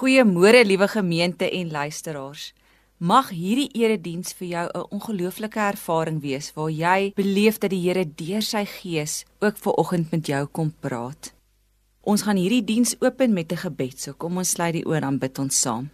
Goeiemôre 0.00 0.64
liewe 0.64 0.88
gemeente 0.88 1.50
en 1.50 1.70
luisteraars. 1.70 2.54
Mag 2.96 3.26
hierdie 3.36 3.68
erediens 3.76 4.32
vir 4.32 4.48
jou 4.48 4.66
'n 4.72 4.86
ongelooflike 4.96 5.60
ervaring 5.60 6.20
wees 6.22 6.52
waar 6.54 6.70
jy 6.70 7.12
beleef 7.14 7.58
dat 7.58 7.70
die 7.70 7.82
Here 7.82 8.04
deur 8.14 8.42
sy 8.42 8.64
Gees 8.64 9.24
ook 9.40 9.56
ver 9.58 9.72
oggend 9.72 10.10
met 10.10 10.26
jou 10.26 10.46
kom 10.46 10.72
praat. 10.80 11.34
Ons 12.00 12.22
gaan 12.22 12.36
hierdie 12.36 12.64
diens 12.64 12.96
open 13.00 13.32
met 13.32 13.52
'n 13.52 13.56
gebed. 13.56 14.00
So 14.00 14.12
kom 14.12 14.36
ons 14.36 14.50
sluit 14.50 14.72
die 14.72 14.84
oë 14.84 15.02
en 15.02 15.18
bid 15.18 15.38
ons 15.38 15.60
saam. 15.60 15.90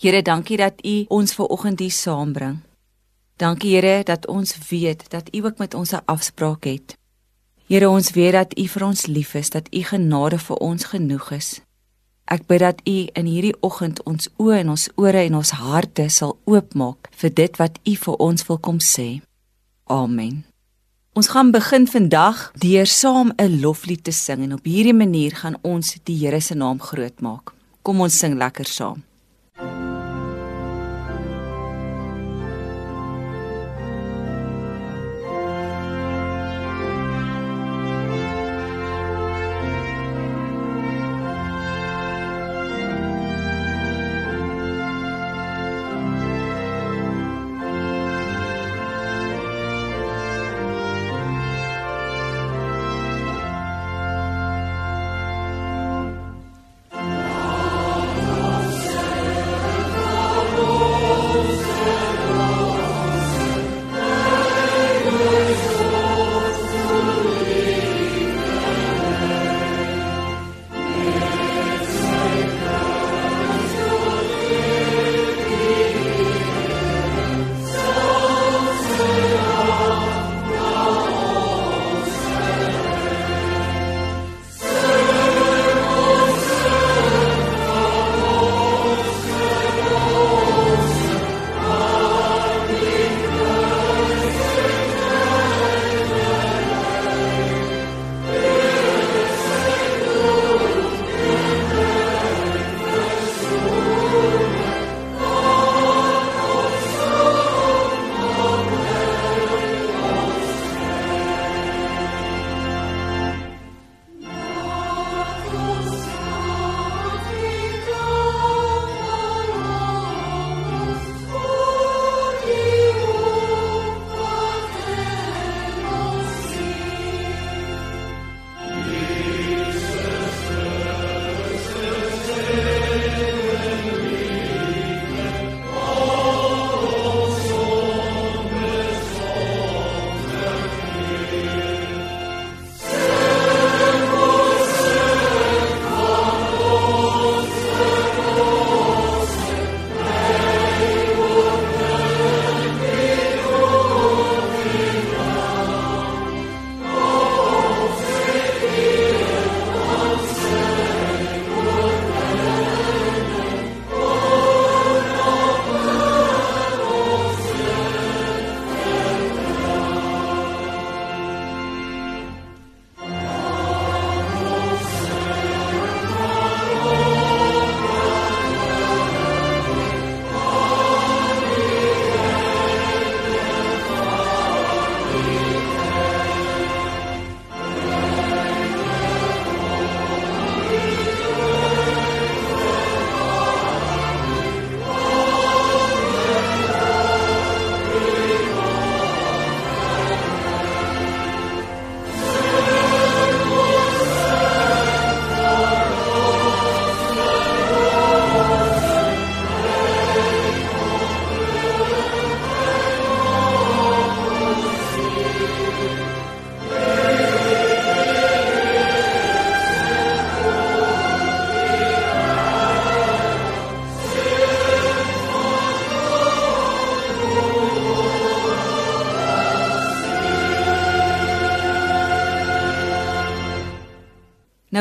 Here, 0.00 0.22
dankie 0.22 0.56
dat 0.56 0.84
U 0.84 1.04
ons 1.08 1.34
ver 1.34 1.46
oggend 1.46 1.78
hier 1.78 1.90
saambring. 1.90 2.58
Dankie 3.36 3.74
Here 3.74 4.04
dat 4.04 4.26
ons 4.26 4.68
weet 4.68 5.10
dat 5.10 5.34
U 5.34 5.44
ook 5.44 5.58
met 5.58 5.74
ons 5.74 5.92
'n 5.92 6.04
afspraak 6.04 6.64
het. 6.64 6.98
Here, 7.66 7.88
ons 7.88 8.10
weet 8.10 8.32
dat 8.32 8.58
U 8.58 8.66
vir 8.68 8.84
ons 8.84 9.06
lief 9.06 9.34
is, 9.34 9.50
dat 9.50 9.68
U 9.74 9.82
genade 9.82 10.38
vir 10.38 10.56
ons 10.56 10.84
genoeg 10.84 11.30
is. 11.30 11.62
Ek 12.32 12.46
bid 12.48 12.62
dat 12.64 12.78
U 12.88 12.94
in 13.12 13.26
hierdie 13.28 13.56
oggend 13.60 13.98
ons 14.08 14.30
oë 14.40 14.62
en 14.62 14.70
ons 14.72 14.86
ore 14.96 15.20
en 15.26 15.34
ons 15.36 15.50
harte 15.58 16.06
sal 16.08 16.38
oopmaak 16.48 17.10
vir 17.20 17.34
dit 17.42 17.60
wat 17.60 17.76
U 17.84 17.94
vir 18.04 18.22
ons 18.26 18.46
wil 18.48 18.58
kom 18.68 18.78
sê. 18.80 19.20
Amen. 19.92 20.38
Ons 21.12 21.28
gaan 21.34 21.50
begin 21.52 21.84
vandag 21.84 22.46
deur 22.56 22.88
saam 22.88 23.34
'n 23.36 23.60
loflied 23.60 24.04
te 24.04 24.12
sing 24.12 24.40
en 24.44 24.54
op 24.56 24.64
hierdie 24.64 24.96
manier 24.96 25.36
gaan 25.36 25.60
ons 25.62 25.98
die 26.04 26.16
Here 26.16 26.40
se 26.40 26.54
naam 26.54 26.80
groot 26.80 27.20
maak. 27.20 27.52
Kom 27.82 28.00
ons 28.00 28.18
sing 28.18 28.38
lekker 28.38 28.64
saam. 28.64 29.02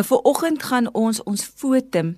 Nou 0.01 0.09
vir 0.09 0.23
oggend 0.25 0.63
gaan 0.65 0.87
ons 0.97 1.19
ons 1.29 1.41
fotum 1.45 2.15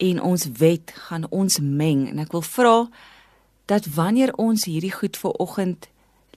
en 0.00 0.20
ons 0.24 0.44
wet 0.56 0.92
gaan 1.08 1.26
ons 1.28 1.58
meng. 1.60 2.06
En 2.08 2.22
ek 2.22 2.32
wil 2.32 2.40
vra 2.40 2.76
dat 3.68 3.90
wanneer 3.92 4.32
ons 4.40 4.64
hierdie 4.64 4.94
goed 4.94 5.18
vir 5.20 5.34
oggend 5.44 5.90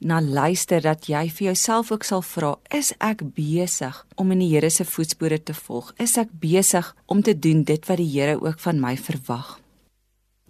na 0.03 0.19
luister 0.19 0.83
dat 0.83 1.07
jy 1.07 1.21
vir 1.31 1.45
jouself 1.53 1.94
ook 1.95 2.03
sal 2.03 2.19
vra 2.27 2.57
is 2.75 2.91
ek 3.00 3.24
besig 3.38 4.01
om 4.19 4.35
in 4.35 4.44
die 4.44 4.50
Here 4.51 4.68
se 4.68 4.83
voetspore 4.83 5.39
te 5.39 5.56
volg? 5.56 5.94
Is 6.03 6.18
ek 6.19 6.35
besig 6.44 6.91
om 7.07 7.24
te 7.24 7.31
doen 7.31 7.63
dit 7.63 7.88
wat 7.88 8.03
die 8.03 8.12
Here 8.18 8.36
ook 8.44 8.59
van 8.59 8.83
my 8.83 8.97
verwag? 9.00 9.62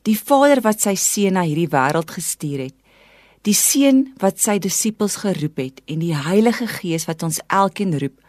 Die 0.02 0.18
Vader 0.18 0.64
wat 0.66 0.82
sy 0.82 0.96
seun 0.98 1.38
na 1.38 1.46
hierdie 1.46 1.70
wêreld 1.70 2.10
gestuur 2.10 2.72
het 2.72 2.80
die 3.44 3.56
seun 3.56 4.06
wat 4.22 4.40
sy 4.40 4.56
disippels 4.64 5.18
geroep 5.20 5.60
het 5.60 5.82
en 5.92 6.00
die 6.00 6.16
Heilige 6.16 6.64
Gees 6.80 7.06
wat 7.10 7.26
ons 7.28 7.42
elkeen 7.52 7.92
roep 8.00 8.23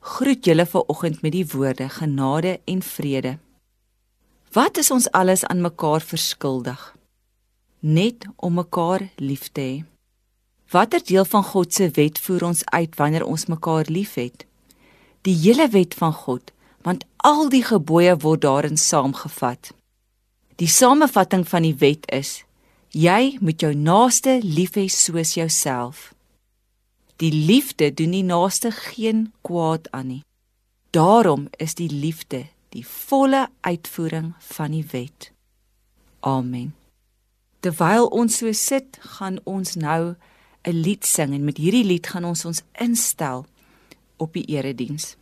groet 0.00 0.44
julle 0.44 0.66
ver 0.66 0.88
oggend 0.88 1.22
met 1.22 1.32
die 1.32 1.46
woorde 1.46 1.88
genade 1.88 2.60
en 2.64 2.82
vrede. 2.82 3.38
Wat 4.52 4.76
is 4.76 4.90
ons 4.90 5.10
alles 5.10 5.44
aan 5.44 5.60
mekaar 5.60 6.00
verskuldig? 6.00 6.96
Net 7.80 8.26
om 8.36 8.54
mekaar 8.54 9.08
lief 9.16 9.48
te 9.52 9.60
hê. 9.60 9.84
Watter 10.70 11.02
deel 11.04 11.24
van 11.24 11.44
God 11.44 11.74
se 11.74 11.90
wet 11.94 12.18
voer 12.18 12.44
ons 12.44 12.64
uit 12.64 12.96
wanneer 12.96 13.24
ons 13.26 13.46
mekaar 13.46 13.88
liefhet? 13.88 14.46
Die 15.26 15.34
hele 15.34 15.68
wet 15.68 15.94
van 15.94 16.12
God, 16.12 16.52
want 16.82 17.04
al 17.16 17.48
die 17.52 17.64
gebooie 17.66 18.16
word 18.16 18.42
daarin 18.46 18.78
saamgevat. 18.78 19.72
Die 20.56 20.68
samevatting 20.68 21.48
van 21.48 21.66
die 21.66 21.74
wet 21.80 22.06
is: 22.14 22.44
jy 22.92 23.36
moet 23.40 23.60
jou 23.60 23.74
naaste 23.74 24.38
lief 24.42 24.78
hê 24.78 24.86
soos 24.88 25.34
jouself. 25.34 26.14
Die 27.20 27.32
liefde 27.32 27.94
doen 27.94 28.14
die 28.16 28.24
naaste 28.24 28.70
geen 28.70 29.32
kwaad 29.44 29.90
aan 29.90 30.06
nie. 30.06 30.22
Daarom 30.90 31.48
is 31.56 31.74
die 31.76 31.90
liefde 31.92 32.46
die 32.72 32.86
volle 32.86 33.48
uitvoering 33.60 34.32
van 34.38 34.70
die 34.70 34.86
wet. 34.90 35.32
Amen. 36.20 36.74
Terwyl 37.60 38.06
ons 38.06 38.38
so 38.40 38.52
sit, 38.52 38.96
gaan 39.18 39.36
ons 39.44 39.76
nou 39.76 40.16
'n 40.64 40.80
lied 40.80 41.04
sing 41.04 41.34
en 41.34 41.44
met 41.44 41.56
hierdie 41.56 41.84
lied 41.84 42.06
gaan 42.06 42.24
ons 42.24 42.44
ons 42.44 42.62
instel 42.72 43.46
op 44.16 44.32
die 44.32 44.44
erediens. 44.44 45.16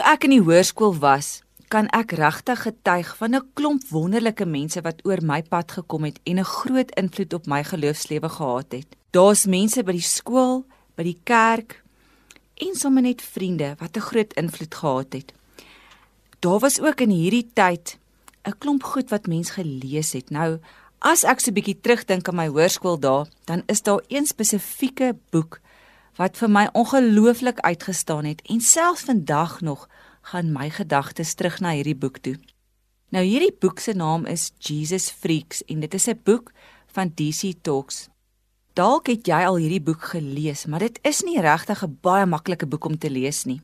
Ek 0.00 0.24
in 0.24 0.30
die 0.30 0.40
hoërskool 0.40 0.94
was, 1.02 1.42
kan 1.68 1.88
ek 1.92 2.14
regtig 2.16 2.62
getuig 2.64 3.08
van 3.16 3.34
'n 3.34 3.48
klomp 3.52 3.82
wonderlike 3.90 4.46
mense 4.46 4.80
wat 4.80 5.04
oor 5.04 5.20
my 5.20 5.42
pad 5.42 5.72
gekom 5.72 6.04
het 6.04 6.20
en 6.24 6.38
'n 6.38 6.44
groot 6.44 6.90
invloed 6.96 7.32
op 7.34 7.46
my 7.46 7.64
geloofslewe 7.64 8.28
gehad 8.28 8.72
het. 8.72 8.96
Daar's 9.10 9.46
mense 9.46 9.82
by 9.82 9.92
die 9.92 10.00
skool, 10.00 10.64
by 10.96 11.02
die 11.02 11.20
kerk 11.24 11.82
en 12.56 12.74
sommer 12.74 13.02
net 13.02 13.22
vriende 13.22 13.76
wat 13.78 13.96
'n 13.96 14.00
groot 14.00 14.32
invloed 14.32 14.74
gehad 14.74 15.12
het. 15.12 15.32
Daar 16.40 16.58
was 16.58 16.80
ook 16.80 17.00
in 17.00 17.10
hierdie 17.10 17.50
tyd 17.52 17.98
'n 18.44 18.58
klomp 18.58 18.82
goed 18.82 19.10
wat 19.10 19.26
mens 19.26 19.50
gelees 19.50 20.12
het. 20.12 20.30
Nou, 20.30 20.58
as 21.00 21.24
ek 21.24 21.40
so 21.40 21.50
'n 21.50 21.54
bietjie 21.54 21.80
terugdink 21.80 22.28
aan 22.28 22.36
my 22.36 22.48
hoërskool 22.48 22.98
dae, 23.00 23.26
dan 23.44 23.62
is 23.66 23.82
daar 23.82 24.00
een 24.08 24.26
spesifieke 24.26 25.16
boek 25.30 25.60
wat 26.16 26.36
vir 26.36 26.50
my 26.50 26.68
ongelooflik 26.72 27.60
uitgestaan 27.60 28.24
het 28.24 28.42
en 28.50 28.60
selfs 28.60 29.06
vandag 29.08 29.60
nog 29.60 29.88
gaan 30.22 30.52
my 30.52 30.70
gedagtes 30.70 31.34
terug 31.34 31.60
na 31.60 31.72
hierdie 31.72 31.96
boek 31.96 32.18
toe. 32.18 32.36
Nou 33.12 33.24
hierdie 33.24 33.52
boek 33.60 33.80
se 33.80 33.92
naam 33.92 34.26
is 34.26 34.52
Jesus 34.58 35.10
Freaks 35.10 35.64
en 35.68 35.80
dit 35.80 35.94
is 35.94 36.08
'n 36.08 36.20
boek 36.24 36.52
van 36.92 37.12
DC 37.14 37.54
Talks. 37.62 38.08
Dalk 38.72 39.06
het 39.06 39.26
jy 39.26 39.44
al 39.44 39.56
hierdie 39.56 39.82
boek 39.82 40.02
gelees, 40.02 40.66
maar 40.66 40.78
dit 40.78 40.98
is 41.02 41.22
nie 41.22 41.40
regtig 41.40 41.82
'n 41.84 41.98
baie 42.00 42.26
maklike 42.26 42.66
boek 42.66 42.84
om 42.84 42.98
te 42.98 43.10
lees 43.10 43.44
nie. 43.44 43.60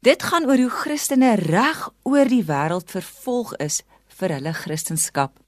Dit 0.00 0.22
gaan 0.22 0.46
oor 0.46 0.56
hoe 0.56 0.70
Christene 0.70 1.34
reg 1.34 1.90
oor 2.02 2.28
die 2.28 2.44
wêreld 2.44 2.90
vervolg 2.90 3.56
is 3.56 3.82
vir 4.08 4.28
hulle 4.28 4.52
Christendom. 4.52 5.43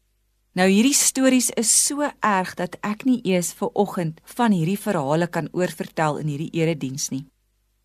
Nou 0.56 0.70
hierdie 0.72 0.96
stories 0.96 1.50
is 1.60 1.68
so 1.68 2.06
erg 2.24 2.54
dat 2.56 2.78
ek 2.80 3.02
nie 3.04 3.18
eers 3.28 3.50
ver 3.58 3.68
oggend 3.76 4.22
van 4.38 4.54
hierdie 4.56 4.78
verhale 4.80 5.26
kan 5.28 5.50
oorvertel 5.52 6.16
in 6.22 6.30
hierdie 6.32 6.48
erediens 6.56 7.10
nie. 7.12 7.26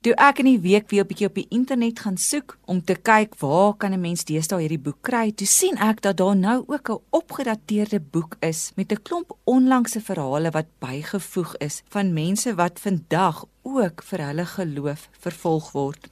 Toe 0.07 0.13
ek 0.15 0.39
in 0.39 0.47
die 0.47 0.61
week 0.63 0.87
weer 0.87 1.03
'n 1.03 1.09
bietjie 1.09 1.27
op 1.27 1.35
die 1.35 1.49
internet 1.51 1.99
gaan 1.99 2.15
soek 2.15 2.55
om 2.65 2.79
te 2.79 2.95
kyk 2.95 3.35
waar 3.41 3.73
kan 3.75 3.91
'n 3.91 3.99
mens 3.99 4.23
deesdae 4.23 4.61
hierdie 4.61 4.79
boek 4.79 5.01
kry, 5.01 5.31
toe 5.31 5.47
sien 5.47 5.75
ek 5.77 6.01
dat 6.01 6.17
daar 6.17 6.35
nou 6.35 6.63
ook 6.67 6.89
'n 6.89 7.03
opgedateerde 7.11 7.99
boek 7.99 8.37
is 8.39 8.71
met 8.77 8.91
'n 8.91 9.03
klomp 9.03 9.35
onlangse 9.43 9.99
verhale 9.99 10.51
wat 10.51 10.79
bygevoeg 10.79 11.55
is 11.59 11.83
van 11.89 12.13
mense 12.13 12.55
wat 12.55 12.79
vandag 12.79 13.45
ook 13.63 14.01
vir 14.03 14.19
hulle 14.27 14.45
geloof 14.45 15.09
vervolg 15.19 15.71
word. 15.71 16.09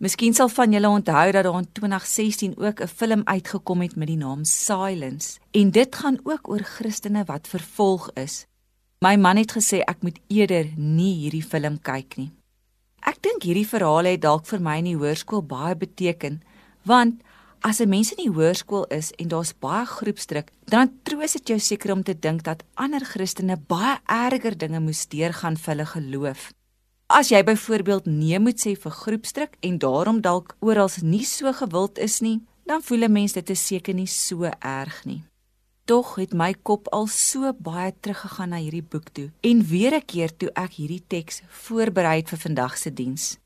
Miskien 0.00 0.32
sal 0.32 0.48
van 0.48 0.72
julle 0.72 0.88
onthou 0.88 1.26
dat 1.36 1.44
daar 1.44 1.58
in 1.58 1.66
2016 1.76 2.54
ook 2.56 2.80
'n 2.80 2.86
film 2.86 3.22
uitgekom 3.24 3.80
het 3.80 3.96
met 3.96 4.06
die 4.08 4.16
naam 4.16 4.44
Silence 4.44 5.38
en 5.50 5.70
dit 5.70 5.96
gaan 5.96 6.18
ook 6.22 6.48
oor 6.48 6.62
Christene 6.62 7.24
wat 7.24 7.48
vervolg 7.48 8.10
is. 8.14 8.46
My 9.00 9.16
man 9.16 9.36
het 9.36 9.52
gesê 9.52 9.78
ek 9.84 10.02
moet 10.02 10.18
eerder 10.26 10.66
nie 10.76 11.14
hierdie 11.14 11.44
film 11.44 11.80
kyk 11.82 12.16
nie. 12.16 12.30
Ek 13.00 13.22
dink 13.22 13.42
hierdie 13.42 13.68
verhaal 13.68 14.04
het 14.04 14.20
dalk 14.20 14.46
vir 14.46 14.60
my 14.60 14.78
in 14.78 14.84
die 14.84 14.96
hoërskool 14.96 15.42
baie 15.42 15.76
beteken, 15.76 16.42
want 16.82 17.20
as 17.60 17.80
'n 17.80 17.88
mens 17.88 18.12
in 18.12 18.24
die 18.24 18.32
hoërskool 18.32 18.84
is 18.84 19.12
en 19.18 19.28
daar's 19.28 19.52
baie 19.52 19.86
groepsdruk, 19.86 20.50
dan 20.64 20.90
troos 21.02 21.32
dit 21.32 21.48
jou 21.48 21.58
seker 21.58 21.92
om 21.92 22.02
te 22.02 22.18
dink 22.18 22.42
dat 22.42 22.64
ander 22.74 23.04
Christene 23.04 23.56
baie 23.56 23.98
erger 24.06 24.58
dinge 24.58 24.80
moes 24.80 25.06
deurgaan 25.06 25.56
vir 25.56 25.74
hulle 25.74 25.86
geloof. 25.86 26.52
As 27.10 27.28
jy 27.28 27.40
byvoorbeeld 27.42 28.04
nee 28.06 28.38
moet 28.38 28.60
sê 28.62 28.76
vir 28.78 28.92
groepsdruk 28.94 29.56
en 29.66 29.78
daarom 29.82 30.20
dalk 30.22 30.52
oral 30.62 30.86
nie 31.02 31.24
so 31.26 31.50
gewild 31.58 31.98
is 31.98 32.20
nie, 32.22 32.38
dan 32.70 32.84
voel 32.86 33.02
'n 33.04 33.12
mens 33.12 33.32
dit 33.32 33.50
is 33.50 33.66
seker 33.66 33.94
nie 33.94 34.06
so 34.06 34.44
erg 34.60 35.04
nie. 35.04 35.22
Tog 35.84 36.14
het 36.14 36.32
my 36.32 36.54
kop 36.62 36.86
al 36.88 37.06
so 37.06 37.52
baie 37.52 37.92
teruggegaan 38.00 38.48
na 38.48 38.56
hierdie 38.56 38.88
boek 38.90 39.08
toe 39.12 39.30
en 39.40 39.66
weer 39.66 39.94
'n 39.94 40.06
keer 40.06 40.36
toe 40.36 40.50
ek 40.54 40.72
hierdie 40.72 41.02
teks 41.06 41.42
voorberei 41.48 42.22
vir 42.26 42.38
vandag 42.38 42.78
se 42.78 42.94
diens. 42.94 43.38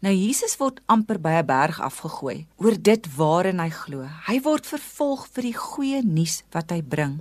Nou 0.00 0.14
Jesus 0.14 0.56
word 0.56 0.80
amper 0.86 1.18
by 1.18 1.32
'n 1.42 1.46
berg 1.46 1.80
afgegooi 1.80 2.46
oor 2.56 2.82
dit 2.82 3.16
waarin 3.16 3.58
hy 3.58 3.70
glo. 3.70 4.06
Hy 4.26 4.40
word 4.40 4.66
vervolg 4.66 5.26
vir 5.32 5.42
die 5.42 5.56
goeie 5.56 6.02
nuus 6.02 6.42
wat 6.52 6.70
hy 6.70 6.82
bring. 6.82 7.20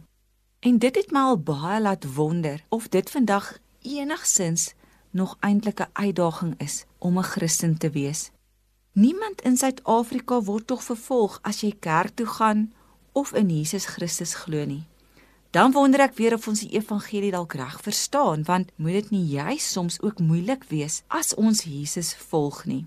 En 0.59 0.77
dit 0.77 0.95
het 0.95 1.11
my 1.11 1.19
al 1.19 1.37
baie 1.37 1.81
laat 1.81 2.13
wonder 2.15 2.63
of 2.69 2.89
dit 2.89 3.09
vandag 3.09 3.57
enigsins 3.81 4.73
nog 5.11 5.37
eintlik 5.39 5.79
'n 5.79 5.89
uitdaging 5.93 6.53
is 6.57 6.85
om 6.97 7.17
'n 7.17 7.23
Christen 7.23 7.77
te 7.77 7.89
wees. 7.89 8.31
Niemand 8.91 9.41
in 9.41 9.57
Suid-Afrika 9.57 10.41
word 10.41 10.67
tog 10.67 10.83
vervolg 10.83 11.39
as 11.41 11.61
jy 11.61 11.75
kerk 11.79 12.15
toe 12.15 12.25
gaan 12.25 12.73
of 13.11 13.33
in 13.33 13.49
Jesus 13.49 13.85
Christus 13.85 14.33
glo 14.33 14.65
nie. 14.65 14.87
Dan 15.49 15.71
wonder 15.71 15.99
ek 15.99 16.13
weer 16.13 16.33
of 16.33 16.47
ons 16.47 16.59
die 16.61 16.75
evangelie 16.77 17.31
dalk 17.33 17.53
reg 17.57 17.79
verstaan, 17.81 18.43
want 18.45 18.71
moet 18.75 18.99
dit 18.99 19.09
nie 19.09 19.25
juis 19.25 19.71
soms 19.71 20.01
ook 20.01 20.19
moeilik 20.19 20.63
wees 20.69 21.01
as 21.07 21.33
ons 21.35 21.63
Jesus 21.63 22.13
volg 22.29 22.65
nie? 22.65 22.85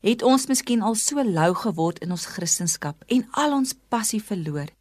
Het 0.00 0.22
ons 0.22 0.46
miskien 0.48 0.80
al 0.80 0.94
so 0.96 1.20
lou 1.24 1.54
geword 1.54 1.98
in 2.00 2.10
ons 2.16 2.24
kristendom 2.26 2.96
en 3.06 3.26
al 3.30 3.52
ons 3.52 3.74
passie 3.92 4.22
verloor? 4.22 4.72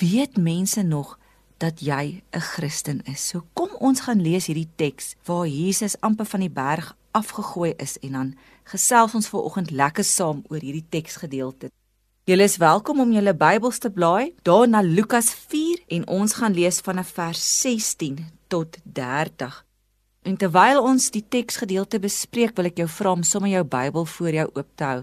Weet 0.00 0.36
mense 0.36 0.82
nog 0.82 1.18
dat 1.64 1.80
jy 1.80 2.22
'n 2.32 2.40
Christen 2.40 3.00
is? 3.04 3.28
So 3.28 3.44
kom 3.52 3.70
ons 3.80 4.00
gaan 4.00 4.20
lees 4.20 4.46
hierdie 4.46 4.68
teks 4.76 5.14
waar 5.24 5.46
Jesus 5.46 6.00
amper 6.00 6.26
van 6.26 6.40
die 6.40 6.50
berg 6.50 6.96
afgegooi 7.12 7.74
is 7.76 7.98
en 7.98 8.12
dan 8.12 8.34
gesels 8.64 9.14
ons 9.14 9.28
ver 9.28 9.42
oggend 9.42 9.70
lekker 9.70 10.04
saam 10.04 10.44
oor 10.48 10.60
hierdie 10.60 10.88
teksgedeelte. 10.88 11.70
Julle 12.24 12.42
is 12.42 12.56
welkom 12.56 13.00
om 13.00 13.12
julle 13.12 13.34
Bybels 13.34 13.78
te 13.78 13.90
blaai 13.90 14.34
daar 14.42 14.68
na 14.68 14.80
Lukas 14.80 15.30
4 15.30 15.84
en 15.88 16.06
ons 16.08 16.32
gaan 16.32 16.54
lees 16.54 16.80
vanaf 16.80 17.08
vers 17.08 17.60
16 17.60 18.18
tot 18.48 18.76
30. 18.82 19.64
En 20.22 20.36
terwyl 20.36 20.82
ons 20.82 21.10
die 21.10 21.24
teksgedeelte 21.28 21.98
bespreek, 22.00 22.56
wil 22.56 22.70
ek 22.70 22.80
jou 22.80 22.88
vra 22.88 23.12
om 23.12 23.22
sommer 23.22 23.50
jou 23.50 23.64
Bybel 23.64 24.04
voor 24.04 24.32
jou 24.32 24.48
oop 24.54 24.70
te 24.74 24.84
hou. 24.84 25.02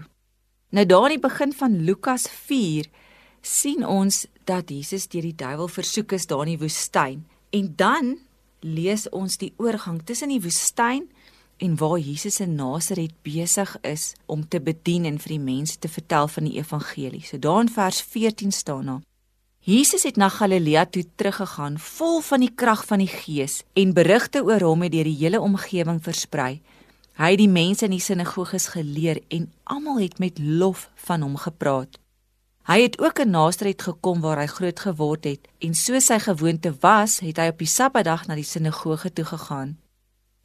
Nou 0.70 0.86
daar 0.86 1.10
in 1.10 1.20
die 1.20 1.28
begin 1.28 1.52
van 1.52 1.78
Lukas 1.86 2.26
4 2.28 2.90
sien 3.42 3.86
ons 3.86 4.26
dat 4.46 4.70
Jesus 4.70 5.08
deur 5.10 5.26
die 5.26 5.36
duiwel 5.36 5.68
versoek 5.68 6.14
is 6.16 6.26
daar 6.30 6.46
in 6.46 6.54
die 6.54 6.62
woestyn. 6.62 7.24
En 7.50 7.72
dan 7.76 8.16
lees 8.62 9.08
ons 9.10 9.36
die 9.38 9.52
oorgang 9.58 10.00
tussen 10.06 10.30
die 10.30 10.42
woestyn 10.42 11.08
en 11.62 11.76
waar 11.78 11.98
Jesus 11.98 12.40
in 12.40 12.54
Nasaret 12.58 13.14
besig 13.22 13.76
is 13.86 14.12
om 14.26 14.42
te 14.48 14.60
bedien 14.60 15.04
en 15.06 15.18
vir 15.22 15.36
die 15.36 15.42
mense 15.42 15.78
te 15.78 15.90
vertel 15.90 16.28
van 16.28 16.48
die 16.48 16.58
evangelie. 16.58 17.22
So 17.22 17.38
daar 17.38 17.60
in 17.62 17.70
vers 17.70 18.00
14 18.02 18.52
staan 18.52 18.86
daar: 18.86 19.02
Jesus 19.62 20.02
het 20.02 20.16
na 20.16 20.28
Galilea 20.28 20.86
toe 20.86 21.04
teruggegaan 21.14 21.78
vol 21.78 22.20
van 22.20 22.42
die 22.42 22.50
krag 22.54 22.86
van 22.86 22.98
die 22.98 23.10
Gees 23.10 23.62
en 23.78 23.94
berigte 23.94 24.42
oor 24.42 24.62
hom 24.66 24.82
het 24.82 24.92
deur 24.92 25.06
die 25.06 25.18
hele 25.20 25.40
omgewing 25.40 26.02
versprei. 26.02 26.60
Hy 27.14 27.30
het 27.30 27.38
die 27.38 27.50
mense 27.50 27.86
in 27.86 27.94
die 27.94 28.02
sinagoges 28.02 28.72
geleer 28.74 29.20
en 29.28 29.50
almal 29.70 30.00
het 30.02 30.18
met 30.18 30.40
lof 30.42 30.88
van 31.06 31.22
hom 31.22 31.36
gepraat. 31.36 32.01
Hy 32.62 32.78
het 32.84 33.00
ook 33.02 33.18
in 33.18 33.32
Nasaret 33.34 33.82
gekom 33.82 34.20
waar 34.22 34.38
hy 34.38 34.46
groot 34.46 34.80
geword 34.80 35.24
het 35.26 35.48
en 35.58 35.74
soos 35.74 36.06
sy 36.06 36.20
gewoonte 36.22 36.70
was, 36.80 37.18
het 37.18 37.40
hy 37.42 37.48
op 37.50 37.58
die 37.58 37.70
Sabbatdag 37.70 38.28
na 38.28 38.36
die 38.38 38.46
sinagoge 38.46 39.10
toe 39.10 39.24
gegaan. 39.26 39.72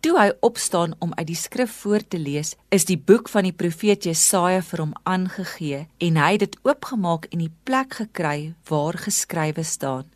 Toe 0.02 0.16
hy 0.18 0.32
opstaan 0.46 0.96
om 1.02 1.14
uit 1.14 1.28
die 1.30 1.38
skrif 1.38 1.72
voor 1.84 2.02
te 2.02 2.18
lees, 2.18 2.56
is 2.74 2.86
die 2.90 2.98
boek 2.98 3.30
van 3.30 3.46
die 3.46 3.54
profeet 3.54 4.06
Jesaja 4.10 4.64
vir 4.66 4.82
hom 4.82 4.96
aangegee 5.10 5.84
en 6.06 6.18
hy 6.18 6.32
het 6.36 6.46
dit 6.48 6.58
oopgemaak 6.66 7.30
en 7.30 7.46
die 7.46 7.54
plek 7.70 8.00
gekry 8.02 8.54
waar 8.70 8.98
geskrywe 8.98 9.66
staan: 9.66 10.10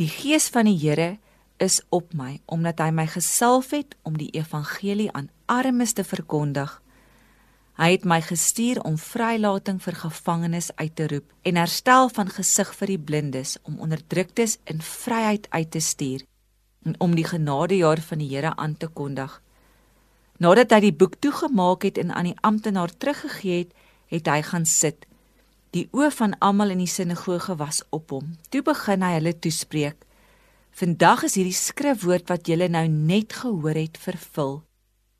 Die 0.00 0.08
gees 0.08 0.48
van 0.52 0.68
die 0.68 0.78
Here 0.80 1.18
is 1.60 1.82
op 1.88 2.12
my 2.16 2.40
omdat 2.46 2.80
hy 2.80 2.90
my 2.92 3.06
gesalf 3.12 3.72
het 3.76 3.96
om 4.04 4.16
die 4.16 4.32
evangelie 4.36 5.12
aan 5.12 5.28
armes 5.46 5.92
te 5.92 6.04
verkondig. 6.04 6.80
Hy 7.76 7.90
het 7.92 8.06
my 8.08 8.22
gestuur 8.24 8.78
om 8.88 8.94
vrylating 8.96 9.82
vir 9.84 9.98
gevangenes 10.00 10.70
uit 10.78 10.94
te 10.96 11.06
roep 11.12 11.32
en 11.44 11.58
herstel 11.60 12.08
van 12.08 12.30
gesig 12.32 12.70
vir 12.78 12.92
die 12.94 13.02
blindes 13.08 13.58
om 13.68 13.82
onderdruktes 13.84 14.54
in 14.64 14.80
vryheid 14.80 15.44
uit 15.52 15.70
te 15.74 15.82
stuur 15.84 16.24
en 16.88 16.94
om 17.04 17.12
die 17.18 17.26
genadejaar 17.28 18.00
van 18.00 18.22
die 18.22 18.30
Here 18.30 18.54
aan 18.56 18.78
te 18.80 18.88
kondig. 18.88 19.42
Nadat 20.40 20.72
hy 20.72 20.80
die 20.86 20.94
boek 20.96 21.18
toegemaak 21.20 21.84
het 21.84 22.00
en 22.00 22.14
aan 22.16 22.30
die 22.30 22.38
amptenaar 22.40 22.94
teruggegee 22.96 23.58
het, 23.66 23.76
het 24.08 24.30
hy 24.32 24.40
gaan 24.46 24.64
sit. 24.64 25.04
Die 25.76 25.88
oë 25.92 26.08
van 26.16 26.36
almal 26.40 26.72
in 26.72 26.80
die 26.80 26.88
sinagoge 26.88 27.58
was 27.60 27.82
op 27.92 28.14
hom. 28.14 28.36
Toe 28.48 28.62
begin 28.64 29.04
hy 29.04 29.18
hulle 29.18 29.34
toespreek. 29.36 29.98
Vandag 30.76 31.26
is 31.28 31.36
hierdie 31.36 31.56
skrifwoord 31.56 32.28
wat 32.32 32.48
julle 32.48 32.70
nou 32.72 32.86
net 32.88 33.36
gehoor 33.42 33.76
het 33.76 34.00
vervul. 34.00 34.62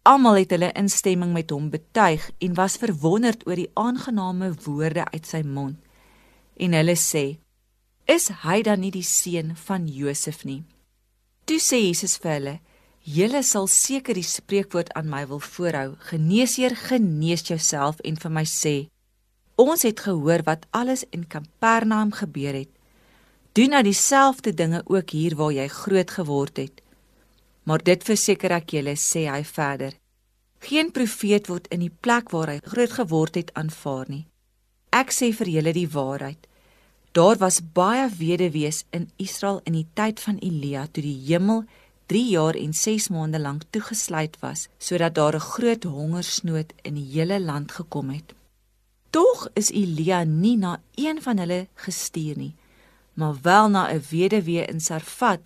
Almal 0.07 0.37
het 0.39 0.53
hulle 0.55 0.69
instemming 0.79 1.33
met 1.35 1.51
hom 1.51 1.65
betuig 1.73 2.29
en 2.39 2.53
was 2.55 2.77
verwonderd 2.79 3.41
oor 3.49 3.59
die 3.59 3.71
aangename 3.75 4.53
woorde 4.63 5.03
uit 5.11 5.27
sy 5.27 5.41
mond. 5.43 5.81
En 6.63 6.77
hulle 6.79 6.95
sê: 6.95 7.25
"Is 8.07 8.29
hy 8.45 8.63
dan 8.63 8.81
nie 8.81 8.93
die 8.95 9.03
seun 9.03 9.57
van 9.57 9.89
Josef 9.89 10.45
nie?" 10.45 10.63
Toe 11.45 11.59
sê 11.59 11.81
Jesus 11.83 12.17
vir 12.23 12.33
hulle: 12.33 12.55
"Julle 13.03 13.43
sal 13.43 13.67
seker 13.67 14.15
die 14.15 14.23
spreekwoord 14.23 14.95
aan 14.95 15.11
my 15.11 15.27
wil 15.27 15.41
voorhou: 15.41 15.97
Geneesheer, 15.99 16.77
genees 16.77 17.43
jouself 17.43 17.99
en 18.05 18.17
vir 18.17 18.31
my 18.31 18.45
sê: 18.45 18.87
Ons 19.57 19.83
het 19.83 20.01
gehoor 20.01 20.43
wat 20.45 20.67
alles 20.71 21.05
in 21.11 21.27
Kapernaum 21.27 22.13
gebeur 22.13 22.55
het. 22.55 22.71
Doen 23.53 23.71
nou 23.71 23.83
dieselfde 23.83 24.55
dinge 24.55 24.83
ook 24.87 25.11
hier 25.11 25.35
waar 25.37 25.53
jy 25.53 25.67
groot 25.69 26.11
geword 26.11 26.57
het. 26.57 26.86
Maar 27.67 27.83
dit 27.83 28.03
verseker 28.07 28.55
ek 28.55 28.77
julle, 28.79 28.95
sê 28.95 29.27
hy 29.27 29.43
verder: 29.45 29.97
Geen 30.63 30.93
profeet 30.95 31.49
word 31.51 31.67
in 31.75 31.83
die 31.83 31.93
plek 31.93 32.31
waar 32.31 32.55
hy 32.55 32.61
groot 32.63 32.93
geword 32.99 33.39
het 33.39 33.51
aanvaar 33.59 34.07
nie. 34.09 34.27
Ek 34.95 35.11
sê 35.13 35.33
vir 35.35 35.51
julle 35.51 35.73
die 35.75 35.91
waarheid: 35.91 36.47
Daar 37.17 37.39
was 37.41 37.63
baie 37.75 38.07
weduwees 38.19 38.85
in 38.93 39.11
Israel 39.17 39.61
in 39.65 39.73
die 39.73 39.89
tyd 39.99 40.21
van 40.21 40.39
Elia 40.45 40.87
toe 40.87 41.03
die 41.03 41.19
hemel 41.27 41.65
3 42.13 42.23
jaar 42.29 42.55
en 42.61 42.75
6 42.77 43.09
maande 43.11 43.41
lank 43.43 43.65
toegesluit 43.75 44.37
was 44.43 44.69
sodat 44.79 45.15
daar 45.15 45.35
'n 45.35 45.49
groot 45.53 45.85
hongersnood 45.85 46.73
in 46.83 46.95
die 46.95 47.09
hele 47.15 47.41
land 47.41 47.73
gekom 47.73 48.11
het. 48.11 48.35
Tog 49.11 49.49
is 49.55 49.71
Elia 49.71 50.25
nie 50.25 50.57
na 50.57 50.81
een 50.95 51.23
van 51.23 51.39
hulle 51.39 51.67
gestuur 51.75 52.37
nie, 52.37 52.55
maar 53.15 53.35
wel 53.43 53.69
na 53.69 53.89
'n 53.93 54.05
weduwee 54.11 54.67
in 54.67 54.81
Sarfat 54.81 55.41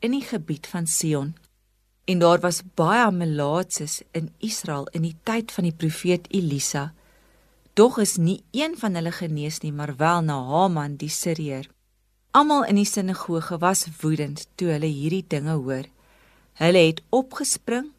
in 0.00 0.10
die 0.10 0.26
gebied 0.26 0.66
van 0.66 0.86
Sion. 0.86 1.34
En 2.04 2.18
daar 2.18 2.40
was 2.40 2.62
baie 2.74 3.10
melaatses 3.12 4.00
in 4.10 4.32
Israel 4.38 4.88
in 4.90 5.02
die 5.06 5.16
tyd 5.22 5.52
van 5.52 5.68
die 5.68 5.76
profeet 5.76 6.26
Elisa. 6.34 6.92
Dog 7.78 7.98
is 8.02 8.16
nie 8.16 8.42
een 8.50 8.74
van 8.76 8.98
hulle 8.98 9.12
genees 9.12 9.60
nie, 9.62 9.72
maar 9.72 9.94
wel 9.96 10.20
Naaman 10.26 10.96
die 10.98 11.08
Siriër. 11.08 11.68
Almal 12.32 12.64
in 12.64 12.80
die 12.80 12.88
sinagoge 12.88 13.58
was 13.60 13.86
woedend 14.00 14.46
toe 14.56 14.72
hulle 14.74 14.90
hierdie 14.90 15.24
dinge 15.28 15.54
hoor. 15.60 15.86
Hulle 16.58 16.82
het 16.88 17.02
opgespring, 17.10 17.92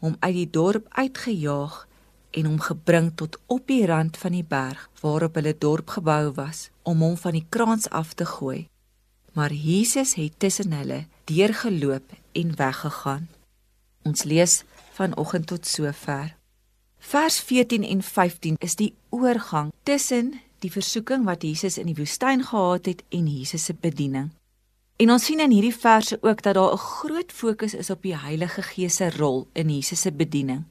hom 0.00 0.16
uit 0.20 0.36
die 0.36 0.50
dorp 0.50 0.86
uitgejaag 0.94 1.86
en 2.30 2.46
hom 2.46 2.60
gebring 2.62 3.10
tot 3.18 3.38
op 3.50 3.66
die 3.66 3.82
rand 3.88 4.16
van 4.20 4.36
die 4.36 4.46
berg 4.46 4.86
waarop 5.02 5.40
hulle 5.40 5.56
dorp 5.58 5.96
gebou 5.96 6.30
was 6.38 6.68
om 6.86 7.02
hom 7.02 7.18
van 7.18 7.34
die 7.36 7.46
kraans 7.48 7.90
af 7.90 8.14
te 8.14 8.28
gooi. 8.28 8.68
Maar 9.34 9.52
Jesus 9.52 10.14
het 10.14 10.38
tussen 10.38 10.72
hulle 10.72 11.04
deurgeloop 11.24 12.14
en 12.32 12.56
weggegaan. 12.56 13.28
Ons 14.02 14.24
lees 14.24 14.62
vanoggend 14.96 15.46
tot 15.46 15.66
sover. 15.66 16.36
Vers 16.98 17.40
14 17.40 17.84
en 17.84 18.02
15 18.02 18.56
is 18.58 18.76
die 18.76 18.94
oorgang 19.10 19.72
tussen 19.82 20.32
die 20.64 20.72
versoeking 20.72 21.24
wat 21.24 21.42
Jesus 21.44 21.78
in 21.80 21.88
die 21.88 21.96
woestyn 21.96 22.44
gehad 22.44 22.88
het 22.88 23.02
en 23.08 23.26
Jesus 23.28 23.64
se 23.64 23.74
bediening. 23.74 24.30
En 25.00 25.12
ons 25.12 25.24
sien 25.24 25.40
in 25.40 25.52
hierdie 25.52 25.76
verse 25.76 26.18
ook 26.20 26.42
dat 26.42 26.54
daar 26.54 26.72
'n 26.72 26.76
groot 26.76 27.32
fokus 27.32 27.74
is 27.74 27.90
op 27.90 28.02
die 28.02 28.16
Heilige 28.16 28.62
Gees 28.62 28.96
se 28.96 29.10
rol 29.10 29.48
in 29.52 29.68
Jesus 29.68 30.00
se 30.00 30.12
bediening. 30.12 30.64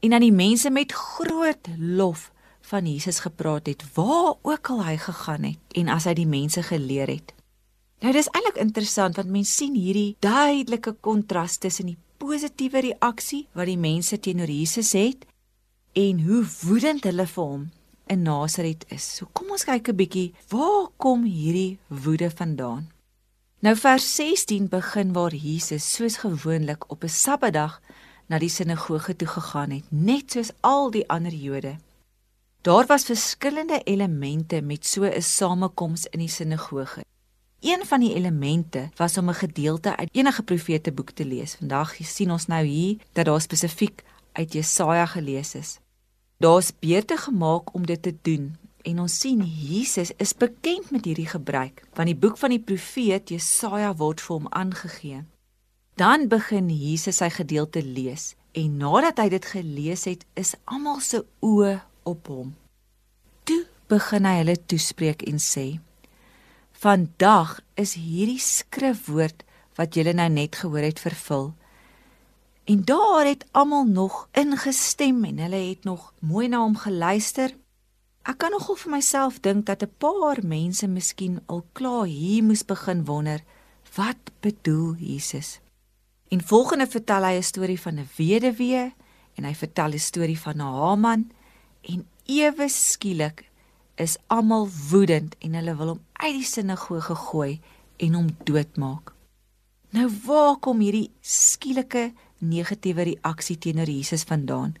En 0.00 0.10
dat 0.10 0.20
die 0.20 0.32
mense 0.32 0.70
met 0.70 0.92
groot 0.92 1.68
lof 1.78 2.32
van 2.60 2.86
Jesus 2.86 3.18
gepraat 3.18 3.66
het 3.66 3.84
waar 3.94 4.34
ook 4.42 4.70
al 4.70 4.84
hy 4.84 4.96
gegaan 4.96 5.42
het 5.42 5.58
en 5.68 5.88
as 5.88 6.04
hy 6.04 6.14
die 6.14 6.26
mense 6.26 6.62
geleer 6.62 7.06
het. 7.06 7.34
Nou 8.00 8.12
dis 8.12 8.28
eintlik 8.28 8.56
interessant 8.56 9.16
want 9.16 9.28
mense 9.28 9.52
sien 9.52 9.74
hierdie 9.74 10.16
duidelike 10.18 10.92
kontras 11.00 11.56
tussen 11.56 11.86
die 11.86 11.98
positiewe 12.20 12.84
reaksie 12.90 13.46
wat 13.56 13.70
die 13.70 13.80
mense 13.80 14.18
teenoor 14.20 14.52
Jesus 14.52 14.92
het 14.98 15.26
en 15.98 16.22
hoe 16.26 16.44
woedend 16.62 17.04
hulle 17.08 17.26
vir 17.26 17.44
hom 17.52 17.66
in 18.10 18.22
Nasaret 18.26 18.84
is. 18.92 19.06
So 19.16 19.28
kom 19.32 19.50
ons 19.50 19.64
kyk 19.64 19.88
'n 19.88 19.96
bietjie, 19.96 20.34
waar 20.50 20.88
kom 20.96 21.24
hierdie 21.24 21.78
woede 21.88 22.30
vandaan? 22.30 22.90
Nou 23.62 23.76
vers 23.76 24.06
16 24.16 24.68
begin 24.68 25.12
waar 25.12 25.34
Jesus 25.34 25.84
soos 25.94 26.16
gewoonlik 26.24 26.90
op 26.90 27.04
'n 27.04 27.08
Sabbatdag 27.08 27.80
na 28.28 28.38
die 28.38 28.48
sinagoge 28.48 29.16
toe 29.16 29.28
gegaan 29.28 29.70
het, 29.70 29.84
net 29.90 30.32
soos 30.32 30.52
al 30.60 30.90
die 30.90 31.08
ander 31.08 31.32
Jode. 31.32 31.76
Daar 32.62 32.86
was 32.86 33.04
verskillende 33.04 33.82
elemente 33.84 34.60
met 34.62 34.86
so 34.86 35.04
'n 35.04 35.22
samekoms 35.22 36.06
in 36.06 36.18
die 36.18 36.28
sinagoge. 36.28 37.04
Een 37.60 37.86
van 37.86 38.00
die 38.00 38.14
elemente 38.14 38.88
was 38.96 39.18
om 39.18 39.28
'n 39.28 39.34
gedeelte 39.34 39.96
uit 39.96 40.08
enige 40.12 40.42
profeteboek 40.42 41.10
te 41.10 41.24
lees. 41.24 41.54
Vandag 41.54 41.96
sien 42.00 42.30
ons 42.30 42.46
nou 42.46 42.64
hier 42.64 42.96
dat 43.12 43.24
daar 43.24 43.40
spesifiek 43.40 44.02
uit 44.32 44.52
Jesaja 44.52 45.06
gelees 45.06 45.54
is. 45.54 45.78
Daar's 46.36 46.72
beurte 46.78 47.16
gemaak 47.16 47.74
om 47.74 47.86
dit 47.86 48.02
te 48.02 48.16
doen 48.22 48.56
en 48.82 49.00
ons 49.00 49.18
sien 49.18 49.44
Jesus 49.44 50.12
is 50.16 50.36
bekend 50.36 50.90
met 50.90 51.04
hierdie 51.04 51.26
gebruik 51.26 51.84
want 51.94 52.08
die 52.08 52.16
boek 52.16 52.38
van 52.38 52.50
die 52.50 52.60
profeet 52.60 53.28
Jesaja 53.28 53.96
word 53.96 54.20
vir 54.20 54.36
hom 54.36 54.46
aangegee. 54.48 55.24
Dan 55.94 56.28
begin 56.28 56.70
Jesus 56.70 57.16
sy 57.16 57.28
gedeelte 57.30 57.84
lees 57.84 58.34
en 58.52 58.76
nadat 58.76 59.18
hy 59.18 59.28
dit 59.28 59.44
gelees 59.44 60.04
het, 60.04 60.24
is 60.34 60.54
almal 60.64 61.00
se 61.00 61.24
oë 61.40 61.80
op 62.02 62.26
hom. 62.26 62.54
Toe 63.44 63.66
begin 63.86 64.24
hy 64.24 64.36
hulle 64.36 64.56
toespreek 64.66 65.22
en 65.22 65.38
sê: 65.38 65.80
"Vandag 66.80 67.60
is 67.76 67.94
hierdie 67.94 68.40
skrifwoord 68.40 69.42
wat 69.76 69.94
julle 69.94 70.12
nou 70.16 70.28
net 70.28 70.56
gehoor 70.56 70.86
het 70.86 71.00
vervul." 71.00 71.52
En 72.64 72.84
daar 72.84 73.26
het 73.26 73.44
almal 73.52 73.84
nog 73.84 74.28
ingestem 74.32 75.24
en 75.24 75.38
hulle 75.38 75.68
het 75.68 75.84
nog 75.84 76.12
mooi 76.18 76.48
na 76.48 76.58
hom 76.62 76.76
geluister. 76.76 77.52
Ek 78.22 78.38
kan 78.38 78.50
nogal 78.50 78.76
vir 78.76 78.92
myself 78.92 79.40
dink 79.40 79.66
dat 79.66 79.82
'n 79.82 79.92
paar 79.98 80.38
mense 80.42 80.86
miskien 80.86 81.40
al 81.46 81.66
klaar 81.72 82.06
hier 82.06 82.44
moes 82.44 82.64
begin 82.64 83.04
wonder, 83.04 83.40
wat 83.94 84.30
bedoel 84.40 84.94
Jesus? 84.94 85.60
En 86.28 86.40
volgende 86.42 86.86
vertel 86.86 87.24
hy 87.24 87.34
'n 87.36 87.42
storie 87.42 87.80
van 87.80 87.98
'n 87.98 88.08
weduwee 88.16 88.94
en 89.34 89.44
hy 89.44 89.54
vertel 89.54 89.92
'n 89.92 89.98
storie 89.98 90.38
van 90.38 90.56
Naaman 90.56 91.30
en 91.82 92.06
ewe 92.26 92.68
skielik 92.68 93.49
is 94.00 94.16
almal 94.26 94.68
woedend 94.90 95.36
en 95.44 95.54
hulle 95.58 95.76
wil 95.76 95.94
hom 95.94 96.02
uit 96.22 96.36
die 96.38 96.46
sinagoge 96.48 97.16
gooi 97.28 97.60
en 98.00 98.16
hom 98.16 98.28
doodmaak. 98.48 99.12
Nou 99.96 100.06
waar 100.24 100.56
kom 100.62 100.80
hierdie 100.80 101.10
skielike 101.20 102.10
negatiewe 102.38 103.08
reaksie 103.10 103.58
teenoor 103.58 103.90
Jesus 103.90 104.24
vandaan? 104.28 104.76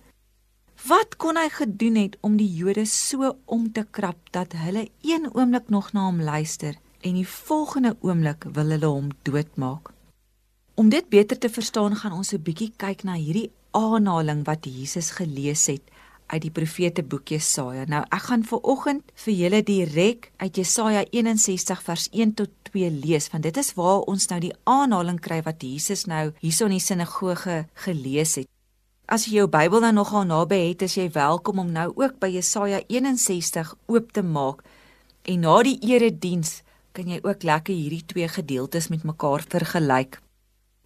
Wat 0.88 1.16
kon 1.20 1.36
hy 1.36 1.48
gedoen 1.52 1.98
het 2.00 2.16
om 2.24 2.38
die 2.40 2.48
Jode 2.48 2.86
so 2.88 3.34
om 3.44 3.66
te 3.72 3.84
krap 3.84 4.30
dat 4.32 4.54
hulle 4.56 4.86
een 5.04 5.28
oomblik 5.34 5.68
nog 5.68 5.92
na 5.92 6.06
hom 6.06 6.22
luister 6.24 6.78
en 7.04 7.18
die 7.18 7.28
volgende 7.28 7.96
oomblik 8.00 8.46
wil 8.54 8.72
hulle 8.72 8.88
hom 8.88 9.10
doodmaak? 9.28 9.92
Om 10.80 10.88
dit 10.88 11.08
beter 11.12 11.38
te 11.38 11.50
verstaan, 11.52 11.96
gaan 11.96 12.16
ons 12.16 12.32
'n 12.32 12.42
bietjie 12.42 12.72
kyk 12.76 13.04
na 13.04 13.14
hierdie 13.14 13.50
aanhaling 13.70 14.44
wat 14.46 14.64
Jesus 14.64 15.10
gelees 15.10 15.66
het 15.66 15.82
uit 16.30 16.42
die 16.44 16.52
profete 16.54 17.02
boek 17.02 17.32
Jesaja. 17.34 17.84
Nou 17.90 18.02
ek 18.06 18.24
gaan 18.28 18.44
vir 18.46 18.62
oggend 18.72 19.12
vir 19.24 19.34
julle 19.34 19.60
direk 19.66 20.30
uit 20.42 20.60
Jesaja 20.62 21.02
61 21.10 21.82
vers 21.86 22.06
1 22.12 22.36
tot 22.38 22.54
2 22.70 22.90
lees 23.02 23.28
want 23.32 23.46
dit 23.46 23.60
is 23.60 23.74
waar 23.78 24.06
ons 24.10 24.28
nou 24.30 24.40
die 24.42 24.54
aanhaling 24.64 25.18
kry 25.20 25.40
wat 25.46 25.62
Jesus 25.66 26.06
nou 26.06 26.30
hierso 26.40 26.70
in 26.70 26.78
die 26.78 26.84
sinagoge 26.84 27.64
gelees 27.84 28.36
het. 28.38 28.48
As 29.10 29.26
jy 29.26 29.40
jou 29.40 29.48
Bybel 29.50 29.82
nou 29.82 29.90
nogal 29.96 30.28
naby 30.30 30.60
het, 30.68 30.84
is 30.86 30.94
jy 30.94 31.08
welkom 31.10 31.58
om 31.58 31.70
nou 31.74 31.88
ook 31.98 32.20
by 32.22 32.30
Jesaja 32.30 32.78
61 32.86 33.74
oop 33.90 34.12
te 34.14 34.22
maak. 34.22 34.62
En 35.26 35.42
na 35.42 35.56
die 35.66 35.80
erediens 35.82 36.60
kan 36.94 37.10
jy 37.10 37.18
ook 37.24 37.42
lekker 37.42 37.74
hierdie 37.74 38.04
twee 38.06 38.28
gedeeltes 38.30 38.86
met 38.88 39.02
mekaar 39.02 39.42
vergelyk. 39.50 40.20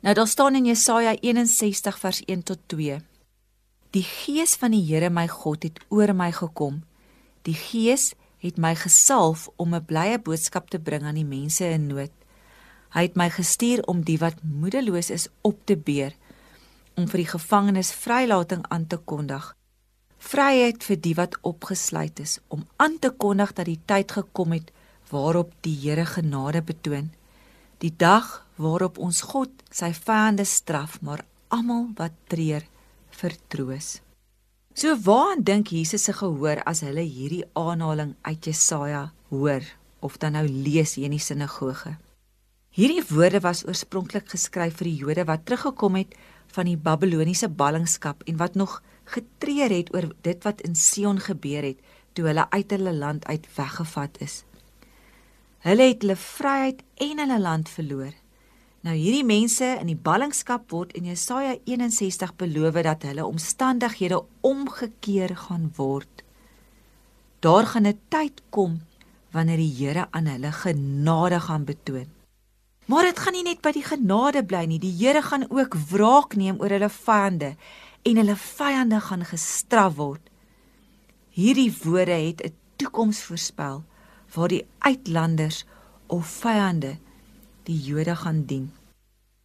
Nou 0.05 0.15
daar 0.17 0.29
staan 0.29 0.57
in 0.57 0.71
Jesaja 0.73 1.15
61 1.21 1.99
vers 2.01 2.23
1 2.25 2.43
tot 2.49 2.65
2. 2.73 3.01
Die 3.95 4.03
gees 4.03 4.57
van 4.59 4.73
die 4.75 4.83
Here 4.83 5.07
my 5.07 5.29
God 5.31 5.63
het 5.63 5.77
oor 5.95 6.11
my 6.19 6.33
gekom. 6.35 6.81
Die 7.47 7.55
gees 7.55 8.15
het 8.43 8.57
my 8.59 8.73
gesalf 8.75 9.47
om 9.57 9.75
'n 9.75 9.87
blye 9.87 10.19
boodskap 10.19 10.71
te 10.71 10.81
bring 10.81 11.05
aan 11.07 11.15
die 11.15 11.25
mense 11.25 11.65
in 11.65 11.87
nood. 11.87 12.11
Hy 12.91 13.03
het 13.03 13.15
my 13.15 13.31
gestuur 13.31 13.85
om 13.87 14.03
die 14.03 14.19
wat 14.19 14.43
moedeloos 14.43 15.11
is 15.11 15.29
op 15.43 15.59
te 15.67 15.77
beer, 15.77 16.13
om 16.97 17.07
vir 17.07 17.19
die 17.19 17.31
gevangenes 17.39 17.93
vrylating 17.93 18.67
aan 18.69 18.87
te 18.87 18.97
kondig. 18.97 19.57
Vryheid 20.19 20.85
vir 20.85 20.97
die 20.97 21.15
wat 21.15 21.39
opgesluit 21.43 22.19
is, 22.19 22.39
om 22.49 22.67
aan 22.77 22.99
te 22.99 23.11
kondig 23.11 23.53
dat 23.53 23.67
die 23.67 23.81
tyd 23.87 24.13
gekom 24.13 24.53
het 24.53 24.73
waarop 25.11 25.53
die 25.61 25.79
Here 25.81 26.07
genade 26.07 26.63
betoon. 26.63 27.13
Die 27.79 27.95
dag 27.97 28.47
waarop 28.57 28.99
ons 28.99 29.21
God 29.21 29.51
sy 29.71 29.93
vyande 29.93 30.45
straf, 30.45 31.01
maar 31.01 31.25
almal 31.49 31.89
wat 31.95 32.13
treur 32.27 32.63
vertroos. 33.25 33.99
So 34.75 34.97
waaraan 35.07 35.45
dink 35.47 35.71
Jesus 35.71 36.05
se 36.09 36.13
gehoor 36.13 36.63
as 36.67 36.83
hulle 36.83 37.05
hierdie 37.07 37.45
aanhaling 37.55 38.17
uit 38.27 38.49
Jesaja 38.51 39.13
hoor 39.31 39.63
of 40.05 40.19
dan 40.19 40.35
nou 40.37 40.47
lees 40.49 40.97
hier 40.99 41.09
in 41.09 41.15
die 41.15 41.23
sinagoge? 41.23 41.95
Hierdie 42.75 43.05
woorde 43.07 43.39
was 43.45 43.63
oorspronklik 43.69 44.27
geskryf 44.33 44.81
vir 44.81 44.91
die 44.91 44.97
Jode 44.99 45.25
wat 45.29 45.45
teruggekom 45.47 46.01
het 46.01 46.17
van 46.57 46.67
die 46.67 46.77
Babiloniese 46.77 47.49
ballingskap 47.49 48.25
en 48.27 48.41
wat 48.41 48.59
nog 48.59 48.81
getreur 49.15 49.71
het 49.71 49.93
oor 49.95 50.11
dit 50.27 50.43
wat 50.43 50.65
in 50.67 50.75
Sion 50.75 51.23
gebeur 51.23 51.63
het 51.71 51.79
toe 52.15 52.27
hulle 52.27 52.49
uit 52.51 52.75
hulle 52.75 52.93
land 52.99 53.27
uit 53.31 53.47
weggevat 53.55 54.19
is. 54.27 54.43
Hulle 55.65 55.87
het 55.93 56.03
hulle 56.03 56.19
vryheid 56.19 56.83
en 57.07 57.23
hulle 57.23 57.41
land 57.41 57.71
verloor. 57.71 58.13
Nou 58.85 58.93
hierdie 58.93 59.25
mense 59.25 59.65
in 59.81 59.89
die 59.89 59.97
ballingskap 59.97 60.67
word 60.69 60.91
in 60.99 61.07
Jesaja 61.09 61.55
61 61.65 62.35
beloof 62.37 62.77
dat 62.85 63.07
hulle 63.09 63.25
omstandighede 63.25 64.19
omgekeer 64.45 65.33
gaan 65.47 65.71
word. 65.79 66.21
Daar 67.41 67.65
gaan 67.67 67.87
'n 67.87 68.01
tyd 68.13 68.43
kom 68.51 68.83
wanneer 69.33 69.57
die 69.57 69.75
Here 69.79 70.07
aan 70.11 70.27
hulle 70.27 70.53
genade 70.53 71.41
gaan 71.41 71.65
betoon. 71.65 72.09
Maar 72.87 73.03
dit 73.03 73.19
gaan 73.19 73.33
nie 73.33 73.43
net 73.43 73.63
by 73.63 73.73
die 73.73 73.83
genade 73.83 74.45
bly 74.45 74.65
nie. 74.67 74.79
Die 74.79 74.97
Here 74.99 75.23
gaan 75.23 75.51
ook 75.51 75.75
wraak 75.91 76.37
neem 76.37 76.61
oor 76.61 76.69
hulle 76.69 76.91
vyande 76.91 77.57
en 78.03 78.17
hulle 78.17 78.37
vyande 78.37 79.01
gaan 79.01 79.25
gestraf 79.25 79.95
word. 79.95 80.31
Hierdie 81.31 81.73
woorde 81.83 82.13
het 82.13 82.45
'n 82.45 82.53
toekoms 82.77 83.23
voorspel 83.23 83.83
waar 84.35 84.49
die 84.49 84.67
uitlanders 84.79 85.65
of 86.07 86.27
vyande 86.27 86.99
die 87.67 87.79
Jode 87.81 88.17
gaan 88.17 88.45
dien. 88.47 88.71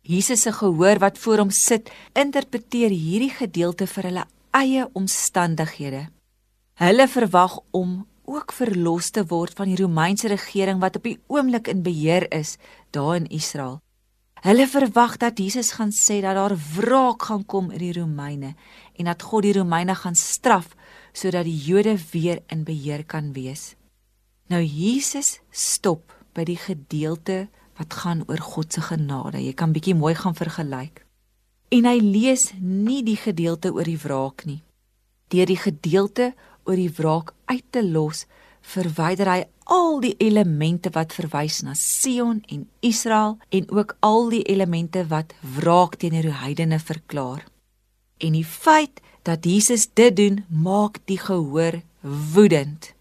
Jesus 0.02 0.42
se 0.42 0.52
gehoor 0.52 1.00
wat 1.00 1.18
voor 1.18 1.44
hom 1.44 1.52
sit, 1.52 1.92
interpreteer 2.18 2.90
hierdie 2.90 3.34
gedeelte 3.36 3.88
vir 3.88 4.10
hulle 4.10 4.24
eie 4.56 4.88
omstandighede. 4.98 6.08
Hulle 6.80 7.08
verwag 7.08 7.60
om 7.76 8.06
ook 8.30 8.54
verlos 8.54 9.10
te 9.12 9.26
word 9.28 9.58
van 9.58 9.70
die 9.70 9.78
Romeinse 9.82 10.30
regering 10.32 10.80
wat 10.82 10.96
op 11.00 11.06
die 11.06 11.20
oomblik 11.28 11.68
in 11.68 11.84
beheer 11.84 12.28
is 12.34 12.58
daar 12.96 13.16
in 13.18 13.28
Israel. 13.30 13.80
Hulle 14.40 14.68
verwag 14.72 15.18
dat 15.20 15.40
Jesus 15.40 15.74
gaan 15.76 15.92
sê 15.92 16.22
dat 16.24 16.38
daar 16.38 16.56
wraak 16.78 17.26
gaan 17.28 17.44
kom 17.46 17.72
oor 17.74 17.82
die 17.82 17.94
Romeine 17.98 18.54
en 18.96 19.10
dat 19.12 19.24
God 19.24 19.44
die 19.44 19.58
Romeine 19.58 19.96
gaan 19.96 20.16
straf 20.16 20.76
sodat 21.12 21.44
die 21.44 21.58
Jode 21.58 21.98
weer 22.12 22.40
in 22.48 22.64
beheer 22.64 23.04
kan 23.04 23.34
wees. 23.34 23.74
Nou 24.48 24.62
Jesus 24.64 25.40
stop 25.52 26.14
by 26.34 26.46
die 26.48 26.58
gedeelte 26.58 27.50
wat 27.80 27.94
gaan 28.02 28.24
oor 28.28 28.42
God 28.44 28.74
se 28.74 28.84
genade. 28.84 29.40
Jy 29.42 29.54
kan 29.56 29.74
bietjie 29.74 29.96
mooi 29.96 30.16
gaan 30.16 30.36
vergelyk. 30.36 31.06
En 31.72 31.86
hy 31.86 31.98
lees 32.02 32.50
nie 32.60 33.02
die 33.06 33.18
gedeelte 33.20 33.72
oor 33.74 33.88
die 33.88 34.00
wraak 34.02 34.46
nie. 34.50 34.62
Deur 35.32 35.48
die 35.48 35.60
gedeelte 35.60 36.34
oor 36.66 36.78
die 36.78 36.92
wraak 36.98 37.34
uit 37.50 37.66
te 37.72 37.84
los, 37.86 38.26
verwyder 38.62 39.30
hy 39.30 39.44
al 39.70 40.00
die 40.04 40.16
elemente 40.20 40.92
wat 40.96 41.14
verwys 41.16 41.62
na 41.64 41.76
Sion 41.78 42.42
en 42.50 42.66
Israel 42.86 43.38
en 43.54 43.70
ook 43.70 43.96
al 44.06 44.30
die 44.34 44.44
elemente 44.50 45.06
wat 45.14 45.34
wraak 45.58 46.00
teenoor 46.02 46.28
die 46.30 46.40
heidene 46.42 46.80
verklaar. 46.82 47.46
En 48.20 48.36
die 48.36 48.46
feit 48.46 49.00
dat 49.24 49.46
Jesus 49.46 49.88
dit 49.94 50.16
doen, 50.18 50.44
maak 50.50 51.00
die 51.06 51.20
gehoor 51.22 51.82
woedend. 52.02 52.94